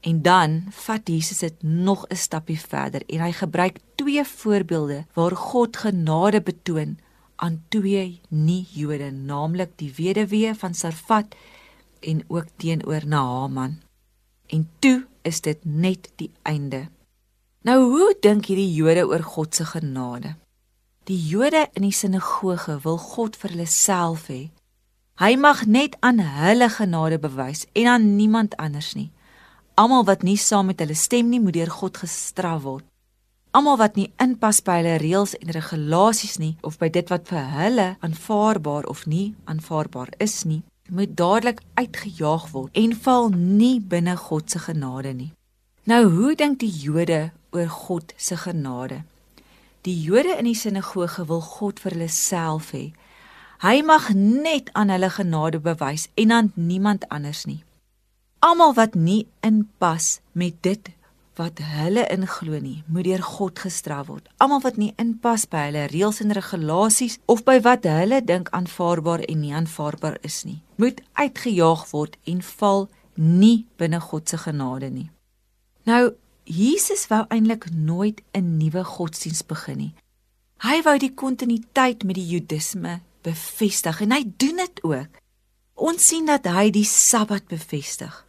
En 0.00 0.22
dan 0.22 0.66
vat 0.70 1.08
Jesus 1.08 1.38
dit 1.38 1.62
nog 1.62 2.06
'n 2.06 2.14
stappie 2.16 2.60
verder 2.60 3.02
en 3.06 3.20
hy 3.20 3.32
gebruik 3.32 3.78
twee 3.94 4.24
voorbeelde 4.24 5.04
waar 5.12 5.36
God 5.36 5.76
genade 5.76 6.42
betoon 6.42 6.98
aan 7.36 7.64
twee 7.68 8.20
nie-Jode, 8.28 9.10
naamlik 9.10 9.70
die 9.76 9.92
weduwee 9.96 10.54
van 10.54 10.74
Sarfat 10.74 11.34
en 12.00 12.24
ook 12.26 12.46
teenoor 12.56 13.06
Naaman. 13.06 13.78
En 14.46 14.68
toe 14.78 15.06
is 15.22 15.40
dit 15.40 15.58
net 15.62 16.10
die 16.16 16.30
einde. 16.42 16.88
Nou 17.62 17.82
hoe 17.90 18.16
dink 18.20 18.46
hierdie 18.46 18.74
Jode 18.74 19.06
oor 19.06 19.22
God 19.22 19.54
se 19.54 19.64
genade? 19.64 20.34
Die 21.04 21.18
Jode 21.26 21.68
in 21.72 21.82
die 21.82 21.92
sinagoge 21.92 22.78
wil 22.82 22.98
God 22.98 23.36
vir 23.36 23.50
hulle 23.50 23.66
self 23.66 24.26
hê. 24.28 24.48
Hy 25.18 25.34
mag 25.36 25.64
net 25.66 25.96
aan 26.00 26.20
hulle 26.22 26.68
genade 26.70 27.18
bewys 27.18 27.66
en 27.72 27.86
aan 27.86 28.16
niemand 28.16 28.56
anders 28.56 28.94
nie. 28.94 29.10
Almal 29.78 30.02
wat 30.08 30.24
nie 30.26 30.36
saam 30.36 30.66
met 30.66 30.80
hulle 30.82 30.94
stem 30.98 31.28
nie, 31.30 31.38
moet 31.38 31.54
deur 31.54 31.70
God 31.70 32.00
gestraf 32.02 32.64
word. 32.64 32.84
Almal 33.54 33.76
wat 33.78 33.94
nie 33.94 34.08
inpas 34.18 34.58
by 34.66 34.80
hulle 34.80 34.96
reëls 34.98 35.36
en 35.38 35.52
regulasies 35.54 36.34
nie 36.42 36.56
of 36.66 36.80
by 36.80 36.88
dit 36.90 37.06
wat 37.12 37.28
vir 37.30 37.44
hulle 37.52 37.84
aanvaarbaar 38.02 38.88
of 38.90 39.04
nie 39.06 39.36
aanvaarbaar 39.46 40.10
is 40.24 40.42
nie, 40.50 40.64
moet 40.90 41.14
dadelik 41.20 41.62
uitgejaag 41.78 42.48
word 42.56 42.80
en 42.82 42.96
val 43.04 43.30
nie 43.36 43.78
binne 43.78 44.16
God 44.18 44.50
se 44.50 44.64
genade 44.66 45.14
nie. 45.14 45.30
Nou 45.86 46.02
hoe 46.16 46.34
dink 46.34 46.58
die 46.58 46.74
Jode 46.74 47.30
oor 47.54 47.70
God 47.70 48.12
se 48.16 48.36
genade? 48.36 49.04
Die 49.86 49.94
Jode 49.94 50.34
in 50.40 50.50
die 50.50 50.58
sinagoge 50.58 51.28
wil 51.30 51.44
God 51.54 51.78
vir 51.78 51.94
hulle 51.94 52.10
self 52.10 52.74
hê. 52.74 52.90
Hy 53.62 53.78
mag 53.86 54.10
net 54.18 54.74
aan 54.74 54.90
hulle 54.90 55.14
genade 55.14 55.62
bewys 55.62 56.10
en 56.18 56.34
aan 56.34 56.52
niemand 56.58 57.06
anders 57.14 57.46
nie. 57.46 57.62
Almal 58.38 58.74
wat 58.74 58.94
nie 58.94 59.26
inpas 59.42 60.20
met 60.32 60.54
dit 60.62 60.90
wat 61.38 61.58
hulle 61.62 62.04
inglo 62.10 62.58
nie, 62.62 62.84
moet 62.86 63.06
deur 63.06 63.22
God 63.22 63.58
gestraf 63.58 64.06
word. 64.06 64.28
Almal 64.38 64.62
wat 64.62 64.76
nie 64.78 64.92
inpas 64.98 65.46
by 65.50 65.64
hulle 65.68 65.86
reëls 65.90 66.20
en 66.22 66.34
regulasies 66.34 67.18
of 67.26 67.42
by 67.46 67.56
wat 67.66 67.86
hulle 67.90 68.20
dink 68.22 68.50
aanvaarbaar 68.54 69.24
en 69.26 69.40
nie 69.42 69.50
aanvaarbaar 69.54 70.20
is 70.26 70.44
nie, 70.46 70.60
moet 70.78 71.02
uitgejaag 71.18 71.82
word 71.90 72.14
en 72.30 72.42
val 72.42 72.86
nie 73.18 73.66
binne 73.78 73.98
God 74.02 74.30
se 74.30 74.38
genade 74.38 74.90
nie. 74.90 75.08
Nou 75.86 76.14
Jesus 76.44 77.08
wou 77.10 77.24
eintlik 77.28 77.66
nooit 77.74 78.22
'n 78.32 78.58
nuwe 78.58 78.84
godsdiens 78.84 79.42
begin 79.46 79.78
nie. 79.78 79.94
Hy 80.62 80.82
wou 80.82 80.98
die 80.98 81.14
kontinuïteit 81.14 82.04
met 82.04 82.14
die 82.14 82.26
Judisme 82.26 83.00
bevestig 83.22 84.00
en 84.00 84.12
hy 84.12 84.22
doen 84.36 84.56
dit 84.56 84.84
ook. 84.84 85.10
Ons 85.74 86.06
sien 86.06 86.26
dat 86.26 86.46
hy 86.46 86.70
die 86.70 86.84
Sabbat 86.84 87.46
bevestig. 87.46 88.27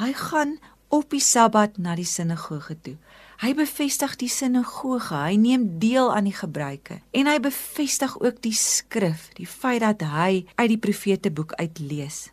Hy 0.00 0.12
gaan 0.16 0.56
op 0.92 1.10
die 1.12 1.20
Sabbat 1.20 1.78
na 1.80 1.94
die 1.96 2.08
sinagoge 2.08 2.76
toe. 2.84 2.94
Hy 3.42 3.52
bevestig 3.58 4.14
die 4.20 4.30
sinagoge, 4.30 5.16
hy 5.16 5.36
neem 5.40 5.64
deel 5.82 6.12
aan 6.14 6.28
die 6.28 6.36
gebruike 6.36 7.00
en 7.16 7.28
hy 7.28 7.38
bevestig 7.42 8.14
ook 8.20 8.38
die 8.44 8.54
skrif, 8.56 9.30
die 9.36 9.48
feit 9.48 9.82
dat 9.82 10.04
hy 10.08 10.44
uit 10.54 10.68
die 10.70 10.80
profeteboek 10.80 11.56
uitlees. 11.58 12.30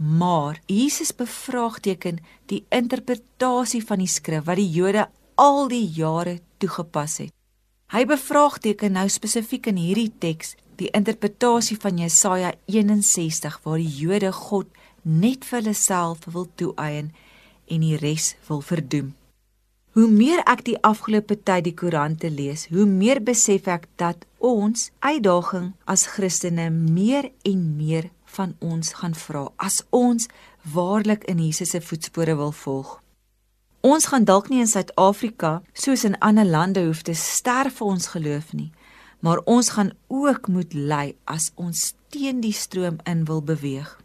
Maar 0.00 0.62
Jesus 0.66 1.12
bevraagteken 1.12 2.22
die 2.48 2.62
interpretasie 2.72 3.82
van 3.84 4.00
die 4.00 4.08
skrif 4.08 4.46
wat 4.48 4.56
die 4.58 4.70
Jode 4.72 5.10
al 5.36 5.68
die 5.68 5.84
jare 5.84 6.38
toegepas 6.58 7.18
het. 7.26 7.34
Hy 7.92 8.06
bevraagteken 8.08 8.96
nou 8.96 9.06
spesifiek 9.12 9.68
in 9.70 9.78
hierdie 9.82 10.10
teks 10.22 10.54
die 10.80 10.88
interpretasie 10.96 11.76
van 11.82 12.00
Jesaja 12.00 12.54
61 12.70 13.60
waar 13.66 13.82
die 13.82 13.92
Jode 14.00 14.32
God 14.32 14.70
net 15.02 15.44
vir 15.44 15.60
hulle 15.60 15.74
self 15.74 16.26
wil 16.26 16.48
toeëien 16.60 17.10
en 17.70 17.80
die 17.86 17.96
res 18.00 18.34
wil 18.48 18.60
verdoem. 18.60 19.14
Hoe 19.98 20.06
meer 20.06 20.38
ek 20.46 20.62
die 20.68 20.78
afgelope 20.86 21.34
tyd 21.42 21.64
die 21.66 21.74
koerante 21.74 22.30
lees, 22.30 22.68
hoe 22.70 22.86
meer 22.86 23.18
besef 23.26 23.66
ek 23.66 23.88
dat 23.98 24.22
ons 24.38 24.90
uitdaging 25.02 25.72
as 25.90 26.06
Christene 26.14 26.68
meer 26.70 27.32
en 27.42 27.64
meer 27.76 28.06
van 28.36 28.54
ons 28.62 28.92
gaan 29.00 29.16
vra 29.18 29.48
as 29.58 29.80
ons 29.90 30.28
waarlik 30.62 31.26
in 31.32 31.42
Jesus 31.42 31.74
se 31.74 31.80
voetspore 31.82 32.36
wil 32.38 32.52
volg. 32.54 33.00
Ons 33.80 34.06
gaan 34.12 34.28
dalk 34.28 34.50
nie 34.52 34.60
in 34.62 34.70
Suid-Afrika 34.70 35.56
soos 35.72 36.04
in 36.04 36.18
ander 36.20 36.46
lande 36.46 36.84
hoef 36.84 37.02
te 37.02 37.16
sterf 37.16 37.80
vir 37.80 37.94
ons 37.96 38.10
geloof 38.12 38.52
nie, 38.52 38.70
maar 39.24 39.40
ons 39.48 39.72
gaan 39.74 39.90
ook 40.06 40.48
moet 40.52 40.74
ly 40.76 41.14
as 41.24 41.50
ons 41.56 41.94
teen 42.12 42.42
die 42.44 42.54
stroom 42.54 43.00
in 43.08 43.24
wil 43.24 43.42
beweeg. 43.42 43.96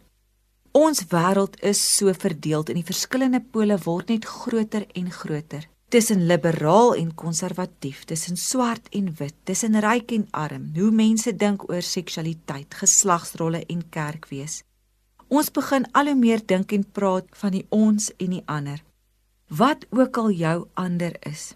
Ons 0.76 1.06
wêreld 1.08 1.56
is 1.64 1.80
so 1.80 2.12
verdeel 2.12 2.66
en 2.68 2.76
die 2.76 2.84
verskillende 2.84 3.40
pole 3.40 3.78
word 3.86 4.12
net 4.12 4.28
groter 4.28 4.84
en 4.94 5.08
groter 5.10 5.64
tussen 5.88 6.26
liberaal 6.26 6.94
en 6.94 7.14
konservatief, 7.14 8.04
tussen 8.04 8.36
swart 8.36 8.88
en 8.90 9.12
wit, 9.18 9.34
tussen 9.44 9.78
ryk 9.80 10.10
en 10.12 10.26
arm, 10.30 10.64
hoe 10.74 10.90
mense 10.90 11.32
dink 11.38 11.68
oor 11.70 11.82
seksualiteit, 11.82 12.74
geslagsrolle 12.74 13.62
en 13.70 13.84
kerkwees. 13.94 14.62
Ons 15.28 15.50
begin 15.54 15.86
al 15.94 16.10
hoe 16.10 16.18
meer 16.18 16.42
dink 16.42 16.74
en 16.74 16.84
praat 16.98 17.30
van 17.38 17.54
die 17.54 17.64
ons 17.74 18.10
en 18.18 18.34
die 18.34 18.42
ander. 18.50 18.82
Wat 19.48 19.86
ook 19.94 20.18
al 20.18 20.30
jou 20.34 20.58
ander 20.74 21.14
is. 21.26 21.54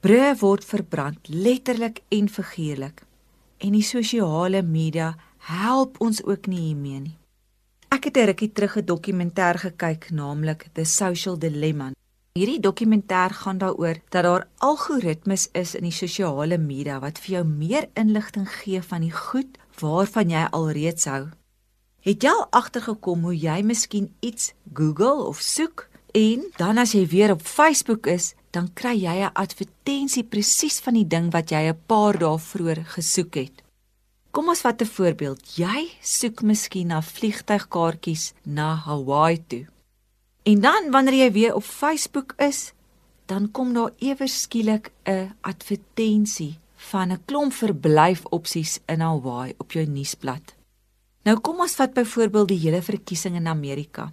Brûe 0.00 0.32
word 0.40 0.64
verbrand, 0.64 1.28
letterlik 1.28 2.00
en 2.08 2.28
figuurlik. 2.32 3.04
En 3.60 3.76
die 3.76 3.84
sosiale 3.84 4.62
media 4.64 5.12
help 5.52 6.00
ons 6.00 6.24
ook 6.24 6.48
nie 6.48 6.70
hiermee 6.70 7.00
nie. 7.04 7.19
Ek 7.90 8.04
het 8.04 8.16
'n 8.16 8.26
rukkie 8.30 8.52
terug 8.52 8.76
'n 8.76 8.84
dokumentêr 8.84 9.56
gekyk, 9.58 10.10
naamlik 10.10 10.68
The 10.72 10.84
Social 10.84 11.38
Dilemma. 11.38 11.90
Hierdie 12.32 12.60
dokumentêr 12.60 13.30
gaan 13.30 13.58
daaroor 13.58 13.96
dat 14.08 14.22
daar 14.22 14.46
algoritmes 14.58 15.48
is 15.52 15.74
in 15.74 15.82
die 15.82 15.92
sosiale 15.92 16.58
media 16.58 17.00
wat 17.00 17.18
vir 17.18 17.34
jou 17.34 17.44
meer 17.44 17.88
inligting 17.94 18.48
gee 18.48 18.82
van 18.82 19.00
die 19.00 19.12
goed 19.12 19.58
waarvan 19.80 20.30
jy 20.30 20.46
alreeds 20.50 21.04
hou. 21.04 21.28
Het 22.00 22.22
jy 22.22 22.28
al 22.28 22.46
agtergekom 22.50 23.22
hoe 23.22 23.36
jy 23.36 23.62
miskien 23.62 24.14
iets 24.20 24.52
Google 24.72 25.26
of 25.26 25.40
soek 25.40 25.88
en 26.12 26.44
dan 26.56 26.78
as 26.78 26.92
jy 26.92 27.06
weer 27.06 27.30
op 27.30 27.42
Facebook 27.42 28.06
is, 28.06 28.34
dan 28.50 28.72
kry 28.72 28.94
jy 28.94 29.16
'n 29.24 29.34
advertensie 29.34 30.24
presies 30.24 30.80
van 30.80 30.94
die 30.94 31.06
ding 31.06 31.32
wat 31.32 31.50
jy 31.50 31.68
'n 31.68 31.78
paar 31.86 32.18
dae 32.18 32.38
vroeër 32.38 32.84
gesoek 32.84 33.34
het. 33.34 33.62
Kom 34.30 34.48
ons 34.48 34.60
vat 34.62 34.82
'n 34.82 34.86
voorbeeld. 34.86 35.56
Jy 35.56 35.90
soek 36.00 36.42
miskien 36.42 36.86
na 36.86 37.02
vliegtuigkaartjies 37.02 38.32
na 38.44 38.74
Hawaii 38.74 39.42
toe. 39.46 39.66
En 40.42 40.60
dan 40.60 40.90
wanneer 40.90 41.14
jy 41.14 41.32
weer 41.32 41.54
op 41.54 41.62
Facebook 41.62 42.34
is, 42.38 42.72
dan 43.26 43.50
kom 43.50 43.74
daar 43.74 43.90
ewe 43.98 44.26
skielik 44.26 44.90
'n 45.04 45.34
advertensie 45.40 46.58
van 46.76 47.10
'n 47.12 47.22
klomp 47.24 47.52
verblyfopsies 47.52 48.78
in 48.86 49.00
Hawaii 49.00 49.54
op 49.58 49.72
jou 49.72 49.86
nuusblad. 49.86 50.54
Nou 51.24 51.40
kom 51.40 51.60
ons 51.60 51.74
vat 51.74 51.92
byvoorbeeld 51.92 52.48
die 52.48 52.58
hele 52.58 52.82
verkiesing 52.82 53.34
in 53.34 53.46
Amerika. 53.46 54.12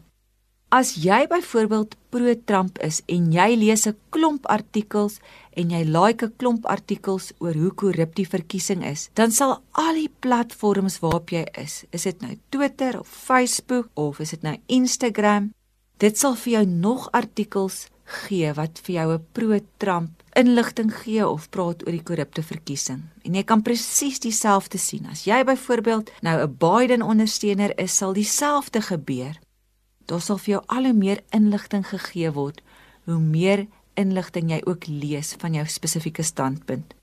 As 0.69 0.95
jy 0.99 1.27
byvoorbeeld 1.27 1.95
pro-Trump 2.11 2.79
is 2.83 3.01
en 3.07 3.31
jy 3.31 3.55
lees 3.55 3.87
'n 3.87 3.95
klomp 4.09 4.45
artikels 4.45 5.19
en 5.55 5.69
jy 5.69 5.83
like 5.83 6.25
'n 6.25 6.33
klomp 6.37 6.65
artikels 6.65 7.31
oor 7.39 7.53
hoe 7.53 7.71
korrup 7.71 8.15
die 8.15 8.27
verkiesing 8.27 8.83
is, 8.83 9.09
dan 9.13 9.31
sal 9.31 9.63
al 9.71 9.93
die 9.93 10.11
platforms 10.19 10.99
waarop 10.99 11.29
jy 11.29 11.45
is, 11.53 11.85
is 11.91 12.03
dit 12.03 12.21
nou 12.21 12.37
Twitter 12.49 12.99
of 12.99 13.07
Facebook 13.07 13.89
of 13.95 14.19
is 14.19 14.29
dit 14.29 14.43
nou 14.43 14.57
Instagram, 14.67 15.51
Dit 15.97 16.19
sal 16.21 16.35
vir 16.37 16.51
jou 16.51 16.65
nog 16.69 17.07
artikels 17.17 17.87
gee 18.21 18.51
wat 18.53 18.77
vir 18.85 18.93
jou 18.95 19.13
'n 19.13 19.25
pro-Trump 19.33 20.23
inligting 20.35 20.93
gee 20.93 21.27
of 21.27 21.49
praat 21.49 21.81
oor 21.85 21.91
die 21.91 22.03
korrupte 22.03 22.43
verkiesing. 22.43 23.01
En 23.25 23.33
jy 23.33 23.43
kan 23.43 23.61
presies 23.61 24.19
dieselfde 24.19 24.77
sien. 24.77 25.07
As 25.09 25.25
jy 25.25 25.43
byvoorbeeld 25.43 26.11
nou 26.21 26.41
'n 26.41 26.55
Biden 26.57 27.01
ondersteuner 27.01 27.79
is, 27.79 27.97
sal 27.97 28.13
dieselfde 28.13 28.81
gebeur. 28.81 29.39
Daar 30.07 30.23
sal 30.23 30.39
vir 30.39 30.53
jou 30.53 30.61
al 30.71 30.87
hoe 30.89 30.95
meer 30.95 31.23
inligting 31.35 31.83
gegee 31.87 32.31
word, 32.31 32.61
hoe 33.05 33.19
meer 33.19 33.65
inligting 33.99 34.53
jy 34.53 34.61
ook 34.63 34.87
lees 34.87 35.33
van 35.41 35.57
jou 35.57 35.65
spesifieke 35.67 36.23
standpunt. 36.23 36.93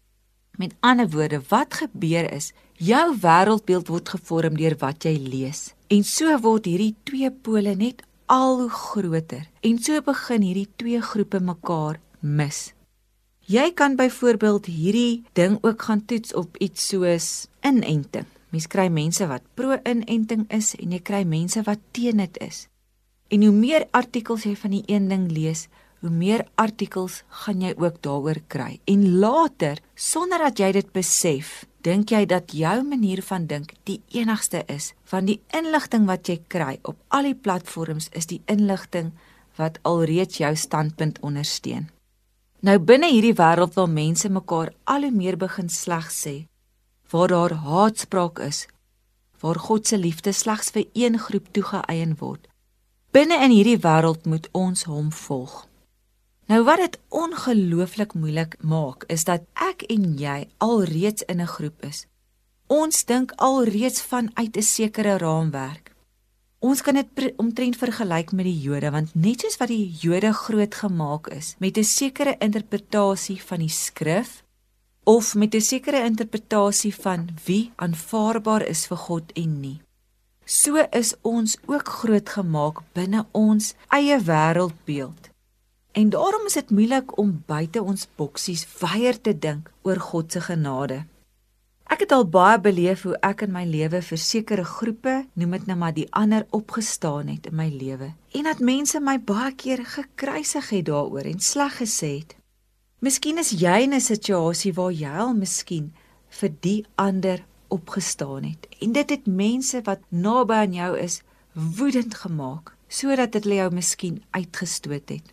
Met 0.56 0.74
ander 0.80 1.10
woorde, 1.10 1.42
wat 1.50 1.74
gebeur 1.82 2.30
is, 2.32 2.52
jou 2.78 3.04
wêreldbeeld 3.20 3.90
word 3.90 4.12
gevorm 4.14 4.56
deur 4.56 4.76
wat 4.80 5.04
jy 5.04 5.16
lees. 5.18 5.72
En 5.90 6.04
so 6.06 6.32
word 6.40 6.68
hierdie 6.70 6.94
twee 7.04 7.30
pole 7.30 7.74
net 7.76 8.04
al 8.30 8.62
hoe 8.62 8.70
groter 8.70 9.44
en 9.60 9.78
so 9.82 10.00
begin 10.06 10.46
hierdie 10.46 10.68
twee 10.80 11.00
groepe 11.02 11.40
mekaar 11.44 12.00
mis. 12.20 12.72
Jy 13.44 13.74
kan 13.76 13.98
byvoorbeeld 14.00 14.70
hierdie 14.72 15.24
ding 15.36 15.58
ook 15.60 15.82
gaan 15.82 16.04
toets 16.08 16.32
op 16.34 16.56
iets 16.56 16.86
soos 16.88 17.48
inenting. 17.60 18.24
Mens 18.48 18.68
kry 18.70 18.86
mense 18.88 19.26
wat 19.28 19.44
pro-inenting 19.58 20.46
is 20.48 20.72
en 20.78 20.94
jy 20.94 21.02
kry 21.04 21.24
mense 21.28 21.60
wat 21.66 21.82
teen 21.92 22.22
dit 22.22 22.40
is. 22.40 22.64
En 23.28 23.42
hoe 23.42 23.54
meer 23.54 23.86
artikels 23.90 24.44
jy 24.44 24.56
van 24.56 24.70
die 24.76 24.84
een 24.86 25.08
ding 25.08 25.30
lees, 25.32 25.68
hoe 26.04 26.12
meer 26.12 26.44
artikels 26.60 27.22
gaan 27.44 27.62
jy 27.64 27.72
ook 27.80 28.02
daaroor 28.04 28.42
kry. 28.52 28.80
En 28.84 29.06
later, 29.18 29.80
sonder 29.94 30.38
dat 30.38 30.58
jy 30.60 30.72
dit 30.76 30.90
besef, 30.92 31.64
dink 31.84 32.12
jy 32.12 32.24
dat 32.28 32.52
jou 32.52 32.76
manier 32.84 33.22
van 33.24 33.46
dink 33.48 33.72
die 33.88 34.00
enigste 34.16 34.62
is 34.72 34.92
van 35.08 35.28
die 35.28 35.38
inligting 35.56 36.06
wat 36.08 36.28
jy 36.28 36.38
kry 36.48 36.78
op 36.82 36.96
al 37.08 37.28
die 37.28 37.36
platforms 37.36 38.10
is 38.16 38.28
die 38.28 38.40
inligting 38.48 39.12
wat 39.56 39.78
alreeds 39.84 40.40
jou 40.40 40.52
standpunt 40.56 41.20
ondersteun. 41.20 41.90
Nou 42.64 42.78
binne 42.80 43.10
hierdie 43.12 43.36
wêreld 43.36 43.76
waar 43.76 43.90
mense 43.92 44.28
mekaar 44.32 44.72
al 44.88 45.04
hoe 45.04 45.12
meer 45.12 45.36
begin 45.36 45.68
sleg 45.68 46.08
sê, 46.12 46.46
waar 47.12 47.28
daar 47.28 47.56
haatspraak 47.64 48.40
is, 48.40 48.64
waar 49.40 49.60
God 49.60 49.86
se 49.86 49.98
liefde 50.00 50.32
slegs 50.32 50.72
vir 50.72 50.88
een 50.96 51.18
groep 51.20 51.52
toegeëien 51.52 52.16
word. 52.20 52.48
Binne 53.14 53.36
in 53.44 53.52
hierdie 53.54 53.78
wêreld 53.78 54.24
moet 54.26 54.48
ons 54.58 54.88
hom 54.90 55.12
volg. 55.14 55.52
Nou 56.50 56.64
wat 56.66 56.80
dit 56.82 56.96
ongelooflik 57.14 58.16
moeilik 58.18 58.56
maak 58.58 59.04
is 59.06 59.22
dat 59.28 59.44
ek 59.54 59.84
en 59.86 60.08
jy 60.18 60.48
alreeds 60.58 61.22
in 61.30 61.40
'n 61.40 61.46
groep 61.46 61.84
is. 61.86 62.06
Ons 62.66 63.04
dink 63.04 63.30
alreeds 63.36 64.02
vanuit 64.02 64.56
'n 64.56 64.62
sekere 64.62 65.14
raamwerk. 65.18 65.94
Ons 66.58 66.82
kan 66.82 66.94
dit 66.94 67.32
omtrent 67.36 67.76
vergelyk 67.76 68.32
met 68.32 68.44
die 68.44 68.60
Jode 68.60 68.90
want 68.90 69.14
net 69.14 69.40
soos 69.40 69.56
wat 69.56 69.68
die 69.68 69.94
Jode 70.00 70.32
groot 70.32 70.74
gemaak 70.74 71.28
is 71.28 71.54
met 71.58 71.78
'n 71.78 71.84
sekere 71.84 72.36
interpretasie 72.38 73.40
van 73.42 73.58
die 73.58 73.74
skrif 73.86 74.42
of 75.04 75.34
met 75.34 75.54
'n 75.54 75.60
sekere 75.60 76.04
interpretasie 76.04 76.94
van 76.94 77.28
wie 77.44 77.70
aanvaarbaar 77.76 78.66
is 78.66 78.86
vir 78.86 78.96
God 78.96 79.32
en 79.32 79.60
nie. 79.60 79.83
So 80.44 80.76
is 80.90 81.14
ons 81.22 81.56
ook 81.66 81.88
groot 81.88 82.28
gemaak 82.28 82.82
binne 82.92 83.24
ons 83.32 83.72
eie 83.88 84.18
wêreldbeeld. 84.20 85.30
En 85.92 86.10
daarom 86.10 86.46
is 86.46 86.52
dit 86.52 86.70
moeilik 86.70 87.18
om 87.18 87.42
buite 87.46 87.82
ons 87.82 88.08
boksies 88.16 88.66
weier 88.80 89.20
te 89.20 89.32
dink 89.38 89.70
oor 89.82 90.00
God 90.00 90.32
se 90.32 90.40
genade. 90.40 91.04
Ek 91.88 92.00
het 92.04 92.12
al 92.12 92.26
baie 92.28 92.58
beleef 92.60 93.04
hoe 93.06 93.14
ek 93.22 93.44
in 93.46 93.52
my 93.54 93.62
lewe 93.68 94.00
vir 94.02 94.20
sekere 94.20 94.64
groepe, 94.64 95.14
noem 95.32 95.56
dit 95.56 95.66
nou 95.68 95.76
maar 95.78 95.94
die 95.96 96.08
ander 96.10 96.46
opgestaan 96.50 97.28
het 97.32 97.46
in 97.48 97.56
my 97.56 97.68
lewe. 97.70 98.12
En 98.34 98.48
dat 98.48 98.60
mense 98.60 99.00
my 99.00 99.18
baie 99.20 99.52
keer 99.54 99.84
gekruisig 99.86 100.70
het 100.74 100.88
daaroor 100.88 101.28
en 101.30 101.40
sleg 101.40 101.78
gesê 101.80 102.10
het. 102.18 102.36
Miskien 103.04 103.38
is 103.38 103.52
jy 103.52 103.84
in 103.84 103.94
'n 103.94 104.00
situasie 104.00 104.72
waar 104.72 104.92
jy 104.92 105.12
al 105.12 105.34
miskien 105.34 105.92
vir 106.28 106.50
die 106.60 106.84
ander 106.96 107.44
opgestaan 107.74 108.46
het. 108.46 108.68
En 108.80 108.92
dit 108.94 109.10
het 109.10 109.26
mense 109.26 109.82
wat 109.86 110.02
naby 110.08 110.64
aan 110.64 110.74
jou 110.78 110.92
is 110.98 111.20
woedend 111.52 112.14
gemaak 112.14 112.72
sodat 112.88 113.34
hulle 113.34 113.56
jou 113.58 113.70
miskien 113.74 114.22
uitgestoot 114.30 115.08
het. 115.08 115.32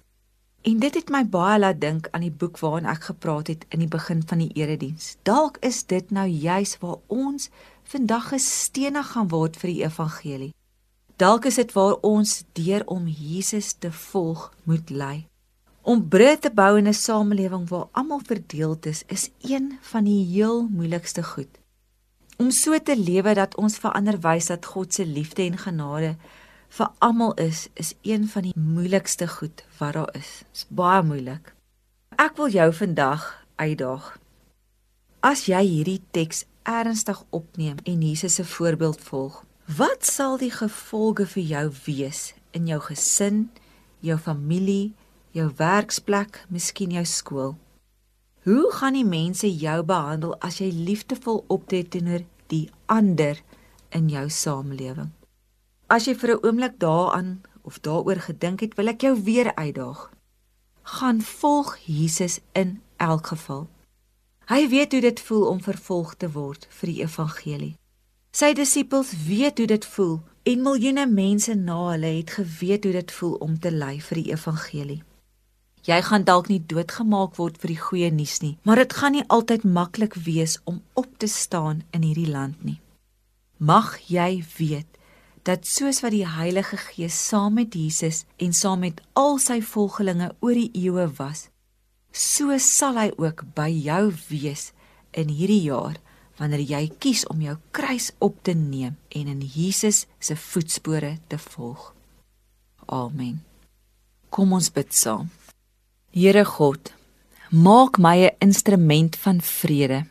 En 0.62 0.80
dit 0.80 0.94
het 0.94 1.10
my 1.10 1.24
baie 1.26 1.60
laat 1.60 1.80
dink 1.82 2.08
aan 2.14 2.22
die 2.26 2.34
boek 2.34 2.60
waarin 2.62 2.90
ek 2.90 3.10
gepraat 3.10 3.50
het 3.50 3.66
in 3.74 3.82
die 3.82 3.90
begin 3.90 4.22
van 4.30 4.42
die 4.44 4.52
erediens. 4.58 5.16
Dalk 5.26 5.58
is 5.66 5.84
dit 5.90 6.12
nou 6.14 6.28
juis 6.30 6.76
waar 6.82 7.00
ons 7.08 7.50
vandag 7.94 8.30
gestenig 8.34 9.14
gaan 9.14 9.30
word 9.34 9.58
vir 9.58 9.74
die 9.74 9.84
evangelie. 9.84 10.52
Dalk 11.22 11.46
is 11.50 11.58
dit 11.62 11.74
waar 11.78 11.98
ons 12.06 12.44
deur 12.58 12.86
om 12.86 13.08
Jesus 13.08 13.74
te 13.74 13.92
volg 13.92 14.52
moet 14.70 14.90
lei. 14.90 15.26
Om 15.82 16.06
brûe 16.10 16.38
te 16.38 16.52
bou 16.54 16.78
in 16.78 16.88
'n 16.88 16.94
samelewing 16.94 17.70
waar 17.70 17.88
almal 17.92 18.22
verdeeld 18.26 18.86
is, 18.86 19.04
is 19.08 19.30
een 19.42 19.78
van 19.82 20.04
die 20.04 20.26
heel 20.26 20.68
moeilikste 20.70 21.24
goed. 21.24 21.61
Om 22.42 22.50
so 22.52 22.74
te 22.82 22.96
lewe 22.98 23.36
dat 23.38 23.54
ons 23.62 23.76
verander 23.78 24.16
wys 24.24 24.48
dat 24.50 24.66
God 24.66 24.94
se 24.94 25.04
liefde 25.06 25.44
en 25.46 25.60
genade 25.62 26.16
vir 26.74 26.88
almal 26.98 27.36
is, 27.38 27.68
is 27.78 27.92
een 28.02 28.26
van 28.28 28.48
die 28.48 28.54
moeilikste 28.58 29.28
goed 29.30 29.62
wat 29.78 29.94
daar 29.94 30.10
is. 30.18 30.32
Dit 30.50 30.64
is 30.64 30.66
baie 30.80 31.04
moeilik. 31.06 31.52
Ek 32.18 32.34
wil 32.42 32.50
jou 32.50 32.66
vandag 32.74 33.28
uitdaag. 33.62 34.08
As 35.22 35.46
jy 35.46 35.62
hierdie 35.68 36.00
teks 36.18 36.48
ernstig 36.66 37.22
opneem 37.30 37.78
en 37.86 38.02
Jesus 38.02 38.40
se 38.40 38.46
voorbeeld 38.56 39.06
volg, 39.06 39.44
wat 39.78 40.02
sal 40.10 40.40
die 40.42 40.54
gevolge 40.56 41.30
vir 41.36 41.46
jou 41.46 41.66
wees 41.86 42.32
in 42.58 42.66
jou 42.66 42.82
gesin, 42.90 43.52
jou 44.02 44.18
familie, 44.18 44.96
jou 45.38 45.52
werksplek, 45.62 46.42
miskien 46.50 46.98
jou 46.98 47.06
skool? 47.06 47.54
Hoe 48.42 48.72
gaan 48.74 48.94
die 48.98 49.06
mense 49.06 49.46
jou 49.46 49.84
behandel 49.86 50.32
as 50.42 50.56
jy 50.58 50.72
liefdevol 50.74 51.44
optree 51.54 51.86
teenoor 51.86 52.24
die 52.50 52.72
ander 52.90 53.38
in 53.94 54.08
jou 54.10 54.24
samelewing? 54.34 55.12
As 55.86 56.08
jy 56.08 56.16
vir 56.16 56.32
'n 56.34 56.46
oomblik 56.46 56.80
daaraan 56.80 57.42
of 57.62 57.78
daaroor 57.80 58.18
gedink 58.18 58.60
het, 58.62 58.74
wil 58.76 58.88
ek 58.88 59.02
jou 59.02 59.22
weer 59.24 59.56
uitdaag. 59.56 60.10
Gaan 60.84 61.22
volg 61.22 61.78
Jesus 61.86 62.40
in 62.54 62.82
elk 62.98 63.28
geval. 63.28 63.70
Hy 64.48 64.70
weet 64.70 64.92
hoe 64.92 65.02
dit 65.02 65.20
voel 65.20 65.46
om 65.48 65.62
vervolg 65.62 66.16
te 66.16 66.32
word 66.32 66.68
vir 66.70 66.88
die 66.88 67.02
evangelie. 67.04 67.78
Sy 68.32 68.54
disippels 68.54 69.14
weet 69.28 69.58
hoe 69.58 69.68
dit 69.68 69.86
voel 69.86 70.22
en 70.44 70.62
miljoene 70.62 71.06
mense 71.06 71.54
na 71.54 71.92
hulle 71.92 72.18
het 72.18 72.30
geweet 72.30 72.84
hoe 72.84 72.94
dit 72.94 73.12
voel 73.12 73.34
om 73.34 73.60
te 73.60 73.72
ly 73.72 74.00
vir 74.00 74.16
die 74.16 74.32
evangelie. 74.32 75.04
Jy 75.82 75.98
gaan 76.06 76.26
dalk 76.28 76.52
nie 76.52 76.62
doodgemaak 76.62 77.40
word 77.40 77.58
vir 77.58 77.72
die 77.74 77.82
goeie 77.82 78.10
nuus 78.14 78.38
nie, 78.44 78.58
maar 78.64 78.78
dit 78.78 78.94
gaan 78.94 79.16
nie 79.18 79.26
altyd 79.34 79.64
maklik 79.66 80.14
wees 80.28 80.60
om 80.70 80.82
op 80.94 81.10
te 81.18 81.28
staan 81.28 81.82
in 81.90 82.06
hierdie 82.06 82.30
land 82.30 82.62
nie. 82.64 82.78
Mag 83.58 83.98
jy 84.06 84.44
weet 84.60 85.00
dat 85.44 85.66
soos 85.66 86.04
wat 86.06 86.14
die 86.14 86.28
Heilige 86.28 86.78
Gees 86.78 87.18
saam 87.18 87.58
met 87.58 87.74
Jesus 87.74 88.26
en 88.38 88.54
saam 88.54 88.86
met 88.86 89.02
al 89.18 89.40
sy 89.42 89.58
volgelinge 89.66 90.30
oor 90.40 90.58
die 90.58 90.70
eeue 90.78 91.08
was, 91.18 91.48
so 92.14 92.54
sal 92.62 93.00
hy 93.02 93.10
ook 93.18 93.48
by 93.58 93.70
jou 93.74 94.12
wees 94.30 94.70
in 95.18 95.34
hierdie 95.34 95.64
jaar 95.66 95.98
wanneer 96.38 96.62
jy 96.62 96.86
kies 97.02 97.26
om 97.30 97.42
jou 97.42 97.58
kruis 97.74 98.12
op 98.22 98.38
te 98.46 98.54
neem 98.58 98.98
en 99.10 99.34
in 99.34 99.42
Jesus 99.42 100.06
se 100.20 100.38
voetspore 100.38 101.18
te 101.28 101.42
volg. 101.42 101.92
Amen. 102.86 103.42
Kom 104.30 104.54
ons 104.54 104.70
bid 104.74 104.94
saam. 104.94 105.30
Here 106.14 106.46
God, 106.46 106.94
maak 107.50 107.98
my 107.98 108.18
'n 108.28 108.36
instrument 108.40 109.16
van 109.16 109.42
vrede. 109.42 110.06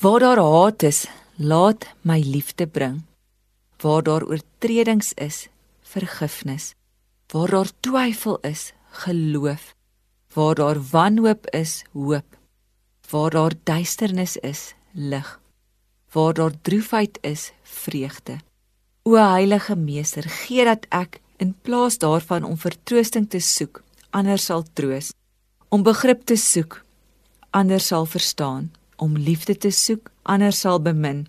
Waar 0.00 0.20
daar 0.20 0.38
haat 0.38 0.82
is, 0.82 1.06
laat 1.36 1.86
my 2.02 2.20
liefde 2.20 2.66
bring. 2.66 3.02
Waar 3.80 4.02
daar 4.02 4.24
oortredings 4.24 5.12
is, 5.14 5.48
vergifnis. 5.82 6.74
Waar 7.32 7.50
daar 7.50 7.70
twyfel 7.80 8.38
is, 8.40 8.72
geloof 8.90 9.74
waar 10.32 10.54
daar 10.54 10.80
wanhoop 10.90 11.46
is, 11.46 11.84
hoop. 11.92 12.36
Waar 13.10 13.30
daar 13.30 13.52
duisternis 13.62 14.36
is, 14.36 14.74
lig. 14.92 15.40
Waar 16.12 16.34
daar 16.34 16.52
droefheid 16.62 17.18
is, 17.20 17.52
vreugde. 17.62 18.38
O 19.02 19.14
Heilige 19.14 19.76
Meester, 19.76 20.28
gee 20.28 20.64
dat 20.64 20.86
ek 20.88 21.20
in 21.36 21.54
plaas 21.62 21.98
daarvan 21.98 22.44
om 22.44 22.56
vertroosting 22.56 23.28
te 23.28 23.40
soek, 23.40 23.82
ander 24.10 24.38
sal 24.38 24.62
troos, 24.72 25.10
om 25.72 25.82
begrip 25.82 26.26
te 26.28 26.36
soek, 26.36 26.82
ander 27.50 27.80
sal 27.80 28.04
verstaan, 28.04 28.72
om 28.96 29.16
liefde 29.16 29.56
te 29.56 29.70
soek, 29.72 30.10
ander 30.22 30.52
sal 30.52 30.82
bemin. 30.84 31.24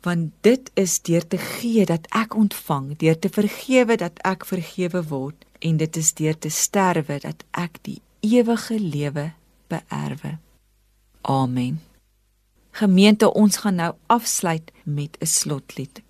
Want 0.00 0.30
dit 0.40 0.70
is 0.74 0.94
deur 1.04 1.26
te 1.26 1.36
gee 1.38 1.84
dat 1.84 2.08
ek 2.16 2.32
ontvang, 2.34 2.94
deur 2.96 3.18
te 3.18 3.28
vergewe 3.28 3.98
dat 4.00 4.22
ek 4.24 4.48
vergewe 4.48 5.02
word 5.10 5.44
en 5.60 5.76
dit 5.76 6.00
is 6.00 6.14
deur 6.16 6.38
te 6.38 6.48
sterwe 6.48 7.18
dat 7.20 7.44
ek 7.60 7.76
die 7.84 8.00
ewige 8.24 8.80
lewe 8.80 9.32
beerwe. 9.68 10.38
Amen. 11.20 11.82
Gemeente, 12.72 13.28
ons 13.34 13.60
gaan 13.60 13.82
nou 13.84 13.92
afsluit 14.06 14.72
met 14.84 15.20
'n 15.20 15.26
slotlied. 15.26 16.00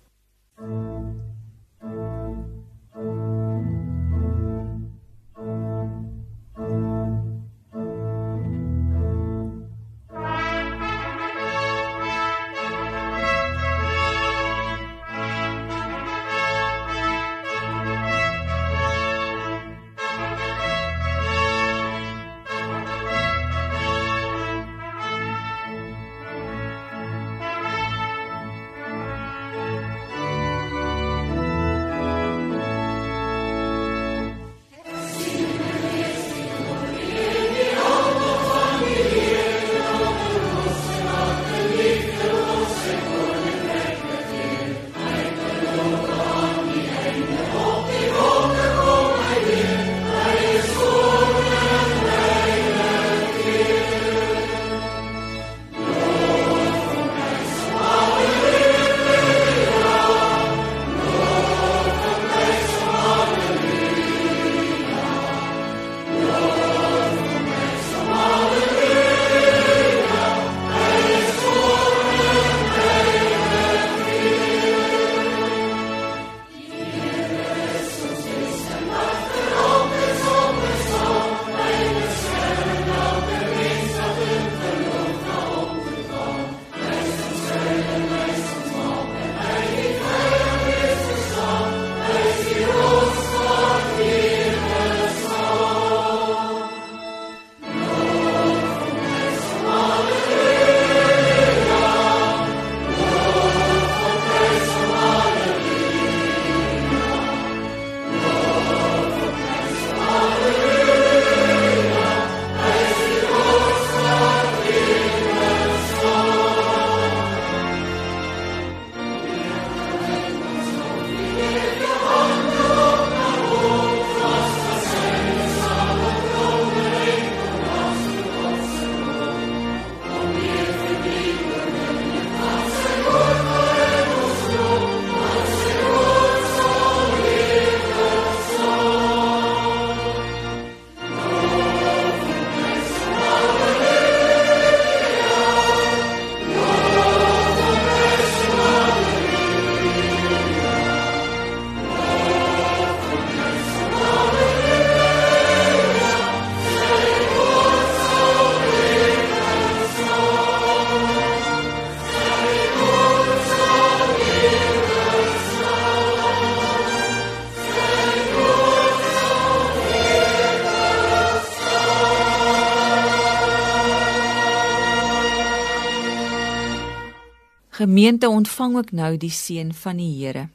Gemeente 177.99 178.29
ontvang 178.29 178.75
ook 178.75 178.91
nou 178.91 179.17
die 179.17 179.29
seën 179.29 179.73
van 179.73 179.97
die 179.99 180.25
Here. 180.25 180.47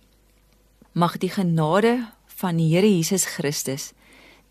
Mag 0.92 1.18
die 1.20 1.28
genade 1.28 2.09
van 2.40 2.57
die 2.57 2.70
Here 2.72 2.88
Jesus 2.88 3.24
Christus, 3.24 3.90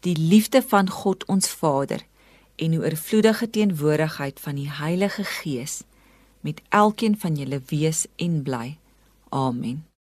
die 0.05 0.13
liefde 0.13 0.61
van 0.61 0.89
God 0.89 1.25
ons 1.25 1.49
Vader 1.49 2.03
en 2.55 2.75
die 2.75 2.79
oorvloedige 2.79 3.49
teenwoordigheid 3.49 4.37
van 4.39 4.61
die 4.61 4.69
Heilige 4.69 5.25
Gees 5.25 5.81
met 6.45 6.61
elkeen 6.69 7.17
van 7.17 7.33
julle 7.33 7.63
wees 7.73 8.05
en 8.15 8.43
bly. 8.45 8.77
Amen. 9.29 9.92